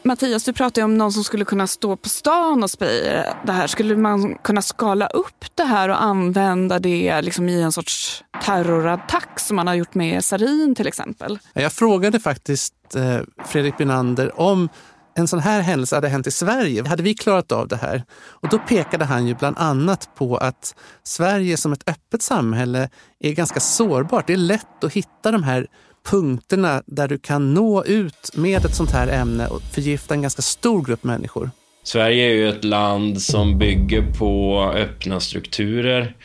Mattias, 0.04 0.44
du 0.44 0.54
pratade 0.54 0.86
om 0.86 0.98
någon 0.98 1.14
som 1.14 1.24
skulle 1.24 1.46
kunna 1.46 1.68
stå 1.68 1.96
på 1.96 2.10
stan 2.10 2.64
och 2.64 2.72
spraya 2.72 3.38
det 3.46 3.52
här. 3.52 3.68
Skulle 3.68 3.98
man 3.98 4.36
kunna 4.36 4.62
skala 4.62 5.08
upp 5.08 5.46
det 5.56 5.64
här 5.64 5.90
och 5.90 6.04
använda 6.04 6.80
det 6.80 7.22
liksom 7.22 7.50
i 7.50 7.62
en 7.62 7.72
sorts 7.72 8.24
terrorattack 8.46 9.40
som 9.40 9.56
man 9.56 9.68
har 9.68 9.74
gjort 9.74 9.94
med 9.94 10.26
sarin 10.26 10.76
till 10.76 10.88
exempel? 10.88 11.40
Jag 11.54 11.74
frågade 11.74 12.20
faktiskt 12.20 12.74
eh, 12.96 13.20
Fredrik 13.46 13.78
Binander, 13.78 14.40
om 14.40 14.70
en 15.18 15.28
sån 15.28 15.40
här 15.40 15.62
händelse 15.62 15.96
hade 15.96 16.10
hänt 16.10 16.28
i 16.28 16.32
Sverige. 16.32 16.88
Hade 16.88 17.04
vi 17.04 17.14
klarat 17.14 17.52
av 17.52 17.68
det 17.68 17.76
här? 17.76 18.04
Och 18.12 18.50
då 18.50 18.58
pekade 18.58 19.06
han 19.06 19.28
ju 19.28 19.36
bland 19.36 19.58
annat 19.58 20.10
på 20.16 20.38
att 20.38 20.76
Sverige 21.04 21.58
som 21.58 21.74
ett 21.74 21.90
öppet 21.90 22.22
samhälle 22.22 22.90
är 23.20 23.32
ganska 23.32 23.60
sårbart. 23.60 24.28
Det 24.28 24.34
är 24.34 24.38
lätt 24.38 24.84
att 24.84 24.94
hitta 24.94 25.32
de 25.32 25.44
här 25.44 25.68
punkterna 26.10 26.84
där 26.86 27.08
du 27.08 27.18
kan 27.18 27.54
nå 27.54 27.84
ut 27.84 28.32
med 28.36 28.66
ett 28.66 28.76
sånt 28.76 28.92
här 28.92 29.08
ämne 29.08 29.48
och 29.48 29.62
förgifta 29.62 30.14
en 30.14 30.22
ganska 30.22 30.42
stor 30.42 30.84
grupp 30.84 31.04
människor. 31.04 31.50
Sverige 31.84 32.30
är 32.30 32.34
ju 32.34 32.50
ett 32.50 32.64
land 32.64 33.22
som 33.22 33.58
bygger 33.58 34.14
på 34.14 34.62
öppna 34.76 35.20
strukturer. 35.20 36.16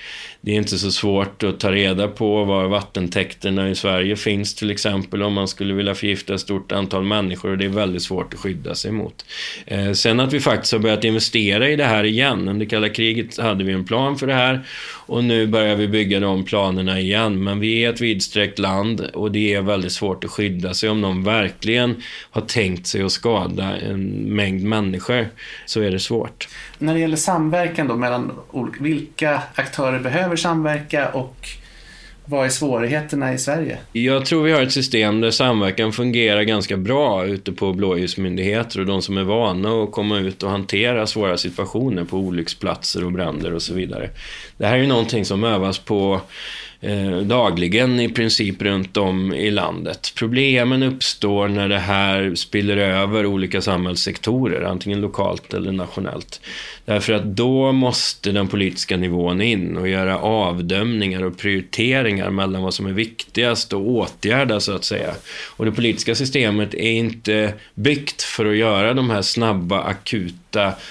Det 0.45 0.51
är 0.53 0.57
inte 0.57 0.79
så 0.79 0.91
svårt 0.91 1.43
att 1.43 1.61
ta 1.61 1.73
reda 1.73 2.09
på 2.09 2.45
var 2.45 2.69
vattentäkterna 2.69 3.71
i 3.71 3.75
Sverige 3.75 4.17
finns 4.17 4.55
till 4.55 4.71
exempel 4.71 5.23
om 5.23 5.33
man 5.33 5.49
skulle 5.49 5.75
vilja 5.75 5.95
förgifta 5.95 6.35
ett 6.35 6.41
stort 6.41 6.73
antal 6.73 7.05
människor 7.05 7.51
och 7.51 7.59
det 7.59 7.65
är 7.65 7.69
väldigt 7.69 8.03
svårt 8.03 8.35
att 8.35 8.41
skydda 8.41 8.75
sig 8.75 8.93
mot. 8.93 9.25
Eh, 9.67 9.93
sen 9.93 10.21
att 10.21 10.33
vi 10.33 10.41
faktiskt 10.41 10.73
har 10.73 10.79
börjat 10.79 11.05
investera 11.05 11.69
i 11.69 11.77
det 11.77 11.85
här 11.85 12.05
igen. 12.05 12.49
Under 12.49 12.67
kalla 12.67 12.89
kriget 12.89 13.39
hade 13.39 13.65
vi 13.65 13.73
en 13.73 13.85
plan 13.85 14.19
för 14.19 14.27
det 14.27 14.35
här 14.35 14.67
och 15.07 15.25
nu 15.25 15.47
börjar 15.47 15.77
vi 15.77 15.89
bygga 15.89 16.21
de 16.21 16.45
planerna 16.45 17.01
igen. 17.01 17.45
Men 17.45 17.61
vi 17.61 17.85
är 17.85 17.93
ett 17.93 18.01
vidsträckt 18.01 18.59
land 18.59 19.01
och 19.01 19.33
det 19.33 19.55
är 19.55 19.63
väldigt 19.63 19.93
svårt 19.93 20.25
att 20.25 20.31
skydda 20.31 20.75
sig 20.75 20.89
om 20.89 21.01
någon 21.01 21.25
verkligen 21.25 22.03
har 22.31 22.43
tänkt 22.43 22.87
sig 22.87 23.03
att 23.03 23.13
skada 23.13 23.77
en 23.77 24.11
mängd 24.37 24.65
människor 24.65 25.29
så 25.67 25.81
är 25.81 25.91
det 25.91 25.99
svårt. 25.99 26.49
När 26.79 26.95
det 26.95 27.01
gäller 27.01 27.17
samverkan 27.17 27.89
då 27.89 27.97
mellan 27.97 28.33
olika, 28.51 28.83
vilka 28.83 29.43
aktörer 29.55 29.99
behöver 29.99 30.32
samverka 30.37 31.09
och 31.09 31.49
vad 32.25 32.47
är 32.47 32.51
svårigheterna 32.51 33.33
i 33.33 33.39
Sverige? 33.39 33.79
Jag 33.93 34.27
tror 34.27 34.43
vi 34.43 34.53
har 34.53 34.63
ett 34.63 34.73
system 34.73 35.21
där 35.21 35.31
samverkan 35.31 35.93
fungerar 35.93 36.43
ganska 36.43 36.77
bra 36.77 37.25
ute 37.25 37.53
på 37.53 37.73
blåljusmyndigheter 37.73 38.81
och 38.81 38.87
de 38.87 39.03
som 39.03 39.19
är 39.19 39.23
vana 39.23 39.83
att 39.83 39.93
komma 39.93 40.19
ut 40.19 40.43
och 40.43 40.51
hantera 40.51 41.07
svåra 41.07 41.37
situationer 41.37 42.05
på 42.05 42.17
olycksplatser 42.17 43.05
och 43.05 43.13
bränder 43.13 43.55
och 43.55 43.63
så 43.63 43.75
vidare. 43.75 44.11
Det 44.57 44.67
här 44.67 44.75
är 44.75 44.81
ju 44.81 44.87
någonting 44.87 45.25
som 45.25 45.45
övas 45.45 45.79
på 45.79 46.21
eh, 46.83 47.17
dagligen 47.17 48.01
i 48.01 48.09
princip 48.09 48.63
runt 48.63 48.97
om 48.97 49.35
i 49.35 49.51
landet. 49.51 50.13
Problemen 50.15 50.83
uppstår 50.83 51.49
när 51.49 51.69
det 51.69 51.79
här 51.79 52.35
spiller 52.35 52.77
över 52.77 53.27
olika 53.27 53.61
samhällssektorer, 53.61 54.63
antingen 54.63 55.01
lokalt 55.01 55.55
eller 55.55 55.73
nationellt. 55.73 56.41
Därför 56.85 57.13
att 57.13 57.25
då 57.25 57.73
måste 57.73 58.33
den 58.33 58.49
politiska 58.49 58.97
nivån 58.97 59.41
in 59.41 59.77
och 59.77 59.89
göra 59.89 60.19
avdömningar 60.19 61.23
och 61.23 61.39
prioriteringar 61.39 62.31
mellan 62.31 62.63
vad 62.63 62.75
som 62.75 62.87
är 62.87 62.93
viktigast 62.93 63.73
och 63.73 63.89
åtgärda 63.89 64.61
så 64.61 64.73
att 64.73 64.85
säga. 64.85 65.15
Och 65.57 65.65
det 65.65 65.73
politiska 65.73 66.15
systemet 66.15 66.75
är 66.75 66.93
inte 66.93 67.55
byggt 67.75 68.23
för 68.23 68.47
att 68.47 68.57
göra 68.57 68.95
de 68.95 69.11
här 69.11 69.23
snabba, 69.23 69.81
akuta 69.81 70.42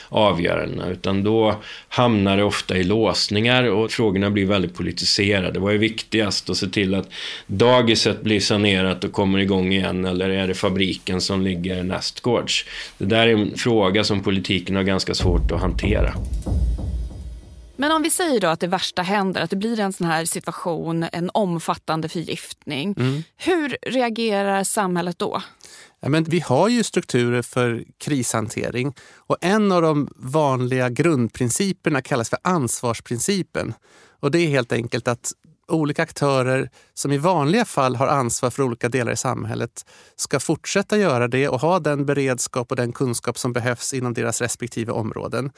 avgörandena, 0.10 0.90
utan 0.90 1.24
då 1.24 1.56
hamnar 1.90 2.38
det 2.38 2.44
ofta 2.44 2.78
i 2.78 2.84
låsningar 2.84 3.64
och 3.64 3.92
frågorna 3.92 4.30
blir 4.30 4.46
väldigt 4.46 4.76
politiserade. 4.76 5.60
Vad 5.60 5.74
är 5.74 5.78
viktigast? 5.78 6.50
Att 6.50 6.58
se 6.58 6.68
till 6.68 6.96
att 6.96 7.10
dagiset 7.48 8.22
blir 8.22 8.40
sanerat 8.40 9.04
och 9.04 9.12
kommer 9.12 9.40
igång 9.40 9.74
igen, 9.74 10.06
eller 10.06 10.30
är 10.30 10.48
det 10.48 10.54
fabriken 10.54 11.22
som 11.22 11.42
ligger 11.42 11.84
nästgårds? 11.84 12.66
Det 12.98 13.06
där 13.06 13.28
är 13.28 13.34
en 13.34 13.58
fråga 13.58 14.04
som 14.04 14.24
politiken 14.24 14.76
har 14.76 14.84
ganska 14.84 15.14
svårt 15.14 15.52
att 15.52 15.62
hantera 15.62 15.82
hantera. 15.82 16.14
Men 17.76 17.92
om 17.92 18.04
vi 18.04 18.10
säger 18.10 18.40
då 18.40 18.48
att 18.48 18.60
det 18.60 18.68
värsta 18.68 19.02
händer, 19.02 19.42
att 19.42 19.50
det 19.50 19.56
blir 19.56 19.80
en 19.80 19.94
sån 19.94 20.08
här 20.08 20.26
situation, 20.26 21.06
en 21.12 21.30
omfattande 21.34 22.10
förgiftning. 22.10 22.96
Mm. 23.00 23.24
Hur 23.38 23.78
reagerar 23.82 24.64
samhället 24.64 25.20
då? 25.20 25.42
Ja, 26.02 26.10
men 26.10 26.24
vi 26.24 26.40
har 26.40 26.70
ju 26.70 26.84
strukturer 26.84 27.42
för 27.42 27.84
krishantering 27.98 28.94
och 29.16 29.38
en 29.42 29.72
av 29.72 29.82
de 29.82 30.10
vanliga 30.16 30.90
grundprinciperna 30.90 32.02
kallas 32.02 32.30
för 32.30 32.40
ansvarsprincipen. 32.42 33.74
Och 34.20 34.32
det 34.32 34.40
är 34.40 34.48
helt 34.48 34.72
enkelt 34.72 35.08
att 35.08 35.32
olika 35.68 36.04
aktörer 36.04 36.70
som 36.94 37.12
i 37.12 37.18
vanliga 37.18 37.66
fall 37.66 37.96
har 37.96 38.08
ansvar 38.08 38.50
för 38.50 38.64
olika 38.64 38.90
delar 38.90 39.12
i 39.12 39.18
samhället 39.18 39.86
ska 40.16 40.40
fortsätta 40.40 40.98
göra 40.98 41.28
det 41.28 41.50
och 41.50 41.62
ha 41.62 41.80
den 41.80 42.06
beredskap 42.06 42.72
och 42.72 42.78
den 42.78 42.94
kunskap 42.94 43.38
som 43.38 43.54
behövs 43.54 43.94
inom 43.94 44.14
deras 44.14 44.42
respektive 44.42 44.92
områden. 44.92 45.52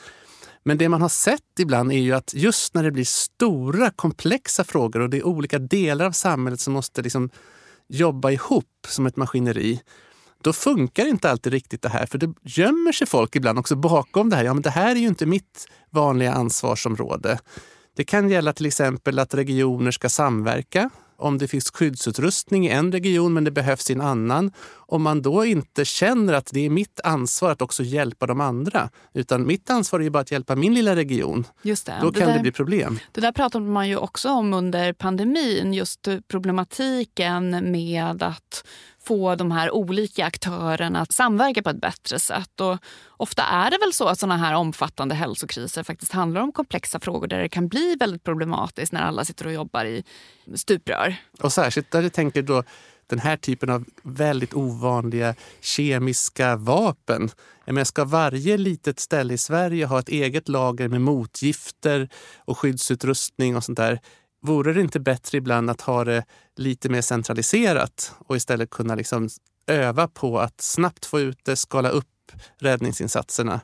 Men 0.63 0.77
det 0.77 0.89
man 0.89 1.01
har 1.01 1.09
sett 1.09 1.59
ibland 1.59 1.91
är 1.91 1.97
ju 1.97 2.13
att 2.13 2.33
just 2.33 2.73
när 2.73 2.83
det 2.83 2.91
blir 2.91 3.05
stora 3.05 3.89
komplexa 3.89 4.63
frågor 4.63 4.99
och 4.99 5.09
det 5.09 5.17
är 5.17 5.25
olika 5.25 5.59
delar 5.59 6.05
av 6.05 6.11
samhället 6.11 6.59
som 6.59 6.73
måste 6.73 7.01
liksom 7.01 7.29
jobba 7.87 8.31
ihop 8.31 8.87
som 8.87 9.05
ett 9.05 9.15
maskineri, 9.15 9.81
då 10.43 10.53
funkar 10.53 11.05
inte 11.05 11.29
alltid 11.29 11.53
riktigt 11.53 11.81
det 11.81 11.89
här. 11.89 12.05
För 12.05 12.17
det 12.17 12.33
gömmer 12.43 12.91
sig 12.91 13.07
folk 13.07 13.35
ibland 13.35 13.59
också 13.59 13.75
bakom 13.75 14.29
det 14.29 14.35
här. 14.35 14.43
Ja, 14.43 14.53
men 14.53 14.63
det 14.63 14.69
här 14.69 14.95
är 14.95 14.99
ju 14.99 15.07
inte 15.07 15.25
mitt 15.25 15.67
vanliga 15.89 16.33
ansvarsområde. 16.33 17.39
Det 17.95 18.03
kan 18.03 18.29
gälla 18.29 18.53
till 18.53 18.65
exempel 18.65 19.19
att 19.19 19.33
regioner 19.33 19.91
ska 19.91 20.09
samverka. 20.09 20.89
Om 21.17 21.37
det 21.37 21.47
finns 21.47 21.71
skyddsutrustning 21.71 22.67
i 22.67 22.69
en 22.69 22.91
region 22.91 23.33
men 23.33 23.43
det 23.43 23.51
behövs 23.51 23.89
i 23.89 23.93
en 23.93 24.01
annan. 24.01 24.51
Om 24.71 25.01
man 25.01 25.21
då 25.21 25.45
inte 25.45 25.85
känner 25.85 26.33
att 26.33 26.49
det 26.53 26.65
är 26.65 26.69
mitt 26.69 26.99
ansvar 27.03 27.51
att 27.51 27.61
också 27.61 27.83
hjälpa 27.83 28.27
de 28.27 28.41
andra. 28.41 28.89
Utan 29.13 29.47
mitt 29.47 29.69
ansvar 29.69 29.99
är 29.99 30.03
ju 30.03 30.09
bara 30.09 30.19
att 30.19 30.31
hjälpa 30.31 30.55
min 30.55 30.73
lilla 30.73 30.95
region. 30.95 31.47
Just 31.61 31.85
det. 31.85 31.97
Då 32.01 32.09
det 32.09 32.19
kan 32.19 32.29
där, 32.29 32.35
det 32.35 32.41
bli 32.41 32.51
problem. 32.51 32.99
Det 33.11 33.21
där 33.21 33.31
pratade 33.31 33.65
man 33.65 33.89
ju 33.89 33.97
också 33.97 34.29
om 34.29 34.53
under 34.53 34.93
pandemin. 34.93 35.73
Just 35.73 36.07
problematiken 36.27 37.71
med 37.71 38.23
att 38.23 38.63
få 39.05 39.35
de 39.35 39.51
här 39.51 39.71
olika 39.71 40.25
aktörerna 40.25 41.01
att 41.01 41.11
samverka 41.11 41.63
på 41.63 41.69
ett 41.69 41.81
bättre 41.81 42.19
sätt. 42.19 42.61
Och 42.61 42.77
ofta 43.09 43.43
är 43.43 43.71
det 43.71 43.77
väl 43.77 43.93
så 43.93 44.07
att 44.07 44.19
såna 44.19 44.37
här 44.37 44.55
omfattande 44.55 45.15
hälsokriser 45.15 45.83
faktiskt 45.83 46.11
handlar 46.11 46.41
om 46.41 46.51
komplexa 46.51 46.99
frågor 46.99 47.27
där 47.27 47.39
det 47.39 47.49
kan 47.49 47.67
bli 47.67 47.95
väldigt 47.99 48.23
problematiskt 48.23 48.93
när 48.93 49.01
alla 49.01 49.25
sitter 49.25 49.45
och 49.45 49.53
jobbar 49.53 49.85
i 49.85 50.03
stuprör. 50.55 51.15
Och 51.41 51.53
särskilt 51.53 51.91
där 51.91 52.01
du 52.01 52.09
tänker 52.09 52.41
då 52.41 52.63
den 53.07 53.19
här 53.19 53.37
typen 53.37 53.69
av 53.69 53.85
väldigt 54.03 54.53
ovanliga 54.53 55.35
kemiska 55.61 56.55
vapen. 56.55 57.29
Men 57.65 57.85
ska 57.85 58.05
varje 58.05 58.57
litet 58.57 58.99
ställe 58.99 59.33
i 59.33 59.37
Sverige 59.37 59.85
ha 59.85 59.99
ett 59.99 60.09
eget 60.09 60.49
lager 60.49 60.87
med 60.87 61.01
motgifter 61.01 62.09
och 62.37 62.57
skyddsutrustning 62.57 63.55
och 63.55 63.63
sånt 63.63 63.77
där? 63.77 63.99
Vore 64.45 64.73
det 64.73 64.81
inte 64.81 64.99
bättre 64.99 65.37
ibland 65.37 65.69
att 65.69 65.81
ha 65.81 66.03
det 66.03 66.23
lite 66.55 66.89
mer 66.89 67.01
centraliserat 67.01 68.11
och 68.27 68.35
istället 68.35 68.69
kunna 68.69 68.95
liksom 68.95 69.29
öva 69.67 70.07
på 70.07 70.39
att 70.39 70.61
snabbt 70.61 71.05
få 71.05 71.19
ut 71.19 71.37
det, 71.43 71.55
skala 71.55 71.89
upp 71.89 72.31
räddningsinsatserna? 72.59 73.61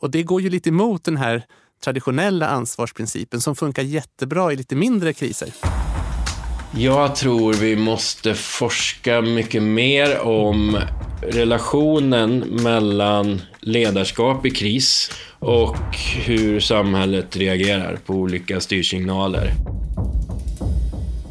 Och 0.00 0.10
det 0.10 0.22
går 0.22 0.40
ju 0.42 0.50
lite 0.50 0.68
emot 0.68 1.04
den 1.04 1.16
här 1.16 1.46
traditionella 1.84 2.48
ansvarsprincipen 2.48 3.40
som 3.40 3.56
funkar 3.56 3.82
jättebra 3.82 4.52
i 4.52 4.56
lite 4.56 4.76
mindre 4.76 5.12
kriser. 5.12 5.48
Jag 6.76 7.16
tror 7.16 7.52
vi 7.52 7.76
måste 7.76 8.34
forska 8.34 9.20
mycket 9.20 9.62
mer 9.62 10.20
om 10.20 10.78
relationen 11.22 12.38
mellan 12.38 13.42
ledarskap 13.60 14.46
i 14.46 14.50
kris 14.50 15.10
och 15.38 15.96
hur 16.24 16.60
samhället 16.60 17.36
reagerar 17.36 17.96
på 18.06 18.14
olika 18.14 18.60
styrsignaler. 18.60 19.52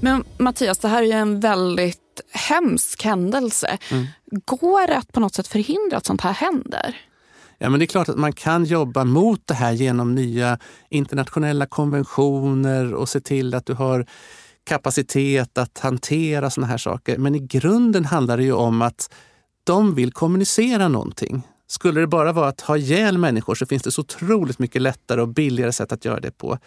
Men 0.02 0.24
Mattias, 0.38 0.78
det 0.78 0.88
här 0.88 1.04
är 1.04 1.06
ju 1.06 1.12
en 1.12 1.40
väldigt 1.40 2.22
hemsk 2.32 3.04
händelse. 3.04 3.78
Mm. 3.92 4.06
Går 4.46 4.88
det 4.88 4.98
att 4.98 5.12
på 5.12 5.20
något 5.20 5.36
sätt 5.36 5.48
förhindra 5.48 5.98
att 5.98 6.06
sånt 6.06 6.22
här 6.22 6.34
händer? 6.34 7.02
Ja, 7.58 7.70
men 7.70 7.80
det 7.80 7.86
är 7.86 7.88
klart 7.88 8.10
att 8.10 8.18
man 8.18 8.34
kan 8.34 8.66
jobba 8.66 9.04
mot 9.04 9.48
det 9.48 9.54
här 9.54 9.72
genom 9.72 10.16
nya 10.16 10.60
internationella 10.90 11.66
konventioner 11.66 12.94
och 12.94 13.10
se 13.10 13.20
till 13.20 13.54
att 13.54 13.66
du 13.66 13.74
har 13.74 14.06
kapacitet 14.64 15.58
att 15.58 15.80
hantera 15.80 16.50
såna 16.50 16.68
här 16.68 16.78
saker. 16.78 17.18
Men 17.18 17.36
i 17.36 17.40
grunden 17.40 18.06
handlar 18.06 18.38
det 18.38 18.44
ju 18.44 18.54
om 18.54 18.82
att 18.82 19.14
de 19.64 19.96
vill 19.96 20.12
kommunicera 20.12 20.88
någonting. 20.88 21.48
Skulle 21.68 22.00
det 22.00 22.08
bara 22.08 22.32
vara 22.32 22.48
att 22.48 22.62
ha 22.62 22.78
ihjäl 22.78 23.18
människor 23.18 23.56
så 23.56 23.66
finns 23.66 23.84
det 23.84 23.92
så 23.92 24.02
otroligt 24.02 24.60
mycket 24.60 24.82
lättare 24.82 25.22
och 25.22 25.28
billigare 25.28 25.72
sätt 25.72 25.92
att 25.92 26.06
göra 26.06 26.20
det 26.20 26.38
på. 26.38 26.58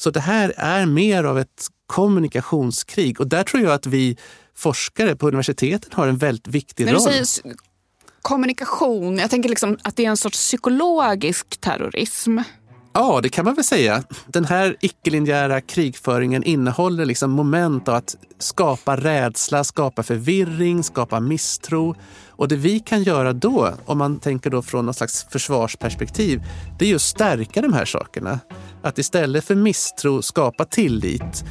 Så 0.00 0.10
det 0.10 0.20
här 0.20 0.52
är 0.56 0.86
mer 0.86 1.24
av 1.24 1.38
ett 1.38 1.66
kommunikationskrig 1.86 3.20
och 3.20 3.26
där 3.26 3.42
tror 3.42 3.62
jag 3.62 3.72
att 3.72 3.86
vi 3.86 4.16
forskare 4.54 5.16
på 5.16 5.28
universiteten 5.28 5.90
har 5.92 6.06
en 6.06 6.16
väldigt 6.16 6.48
viktig 6.48 6.92
roll. 6.92 7.10
Kommunikation, 8.22 9.18
jag 9.18 9.30
tänker 9.30 9.48
liksom 9.48 9.78
att 9.82 9.96
det 9.96 10.04
är 10.04 10.10
en 10.10 10.16
sorts 10.16 10.38
psykologisk 10.38 11.60
terrorism. 11.60 12.38
Ja, 12.92 13.20
det 13.22 13.28
kan 13.28 13.44
man 13.44 13.54
väl 13.54 13.64
säga. 13.64 14.02
Den 14.26 14.44
här 14.44 14.76
icke-linjära 14.80 15.60
krigföringen 15.60 16.44
innehåller 16.44 17.04
liksom 17.04 17.30
moment 17.30 17.88
av 17.88 17.94
att 17.94 18.16
skapa 18.38 18.96
rädsla, 18.96 19.64
skapa 19.64 20.02
förvirring, 20.02 20.82
skapa 20.82 21.20
misstro. 21.20 21.94
Och 22.28 22.48
det 22.48 22.56
vi 22.56 22.80
kan 22.80 23.02
göra 23.02 23.32
då, 23.32 23.72
om 23.86 23.98
man 23.98 24.18
tänker 24.18 24.50
då 24.50 24.62
från 24.62 24.86
något 24.86 24.96
slags 24.96 25.26
försvarsperspektiv, 25.30 26.42
det 26.78 26.84
är 26.84 26.88
ju 26.88 26.94
att 26.94 27.02
stärka 27.02 27.62
de 27.62 27.72
här 27.72 27.84
sakerna. 27.84 28.40
Att 28.86 28.98
istället 28.98 29.44
för 29.44 29.54
misstro 29.54 30.22
skapa 30.22 30.64
tillit. 30.64 31.44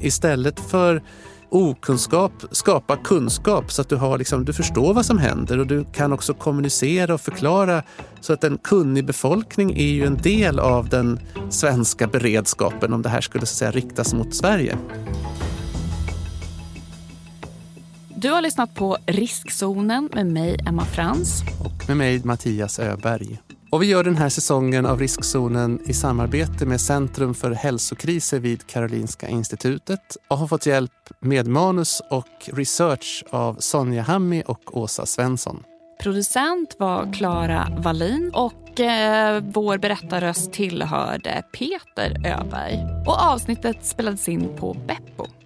Istället 0.00 0.60
för 0.60 1.02
okunskap 1.50 2.32
skapa 2.50 2.96
kunskap 2.96 3.72
så 3.72 3.82
att 3.82 3.88
du, 3.88 3.96
har 3.96 4.18
liksom, 4.18 4.44
du 4.44 4.52
förstår 4.52 4.94
vad 4.94 5.06
som 5.06 5.18
händer 5.18 5.58
och 5.58 5.66
du 5.66 5.84
kan 5.92 6.12
också 6.12 6.34
kommunicera 6.34 7.14
och 7.14 7.20
förklara 7.20 7.82
så 8.20 8.32
att 8.32 8.44
en 8.44 8.58
kunnig 8.58 9.04
befolkning 9.04 9.78
är 9.78 9.88
ju 9.88 10.06
en 10.06 10.16
del 10.16 10.58
av 10.58 10.88
den 10.88 11.20
svenska 11.50 12.06
beredskapen 12.06 12.92
om 12.92 13.02
det 13.02 13.08
här 13.08 13.20
skulle 13.20 13.46
så 13.46 13.54
säga, 13.54 13.70
riktas 13.70 14.14
mot 14.14 14.34
Sverige. 14.34 14.78
Du 18.14 18.30
har 18.30 18.42
lyssnat 18.42 18.74
på 18.74 18.98
Riskzonen 19.06 20.08
med 20.14 20.26
mig, 20.26 20.56
Emma 20.68 20.84
Frans. 20.84 21.42
Och 21.64 21.88
med 21.88 21.96
mig, 21.96 22.24
Mattias 22.24 22.78
Öberg. 22.78 23.38
Och 23.70 23.82
vi 23.82 23.86
gör 23.86 24.04
den 24.04 24.16
här 24.16 24.28
säsongen 24.28 24.86
av 24.86 25.00
Riskzonen 25.00 25.80
i 25.84 25.92
samarbete 25.92 26.66
med 26.66 26.80
Centrum 26.80 27.34
för 27.34 27.50
hälsokriser 27.50 28.38
vid 28.40 28.66
Karolinska 28.66 29.28
institutet 29.28 30.16
och 30.28 30.38
har 30.38 30.46
fått 30.46 30.66
hjälp 30.66 30.92
med 31.20 31.46
manus 31.46 32.02
och 32.10 32.50
research 32.52 33.24
av 33.30 33.56
Sonja 33.58 34.02
Hammi 34.02 34.42
och 34.46 34.76
Åsa 34.76 35.06
Svensson. 35.06 35.62
Producent 36.02 36.76
var 36.78 37.12
Klara 37.12 37.68
Wallin 37.78 38.30
och 38.34 38.80
eh, 38.80 39.42
vår 39.46 39.78
berättarröst 39.78 40.52
tillhörde 40.52 41.42
Peter 41.52 42.26
Öberg. 42.26 42.78
Och 43.06 43.22
avsnittet 43.22 43.86
spelades 43.86 44.28
in 44.28 44.56
på 44.56 44.74
Beppo. 44.74 45.37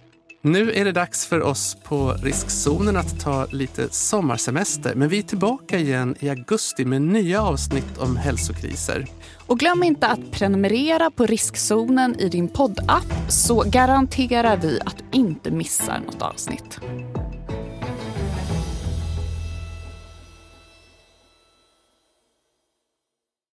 Nu 0.45 0.71
är 0.71 0.85
det 0.85 0.91
dags 0.91 1.25
för 1.25 1.41
oss 1.41 1.77
på 1.83 2.13
riskzonen 2.23 2.97
att 2.97 3.19
ta 3.19 3.45
lite 3.45 3.87
sommarsemester. 3.91 4.95
Men 4.95 5.09
vi 5.09 5.17
är 5.17 5.23
tillbaka 5.23 5.79
igen 5.79 6.15
i 6.19 6.29
augusti 6.29 6.85
med 6.85 7.01
nya 7.01 7.41
avsnitt 7.41 7.97
om 7.97 8.17
hälsokriser. 8.17 9.05
Och 9.47 9.59
glöm 9.59 9.83
inte 9.83 10.07
att 10.07 10.31
prenumerera 10.31 11.11
på 11.11 11.25
riskzonen 11.25 12.19
i 12.19 12.29
din 12.29 12.47
poddapp 12.47 13.13
så 13.29 13.63
garanterar 13.65 14.57
vi 14.57 14.79
att 14.85 14.97
du 14.97 15.17
inte 15.17 15.51
missar 15.51 15.99
något 16.05 16.21
avsnitt. 16.21 16.79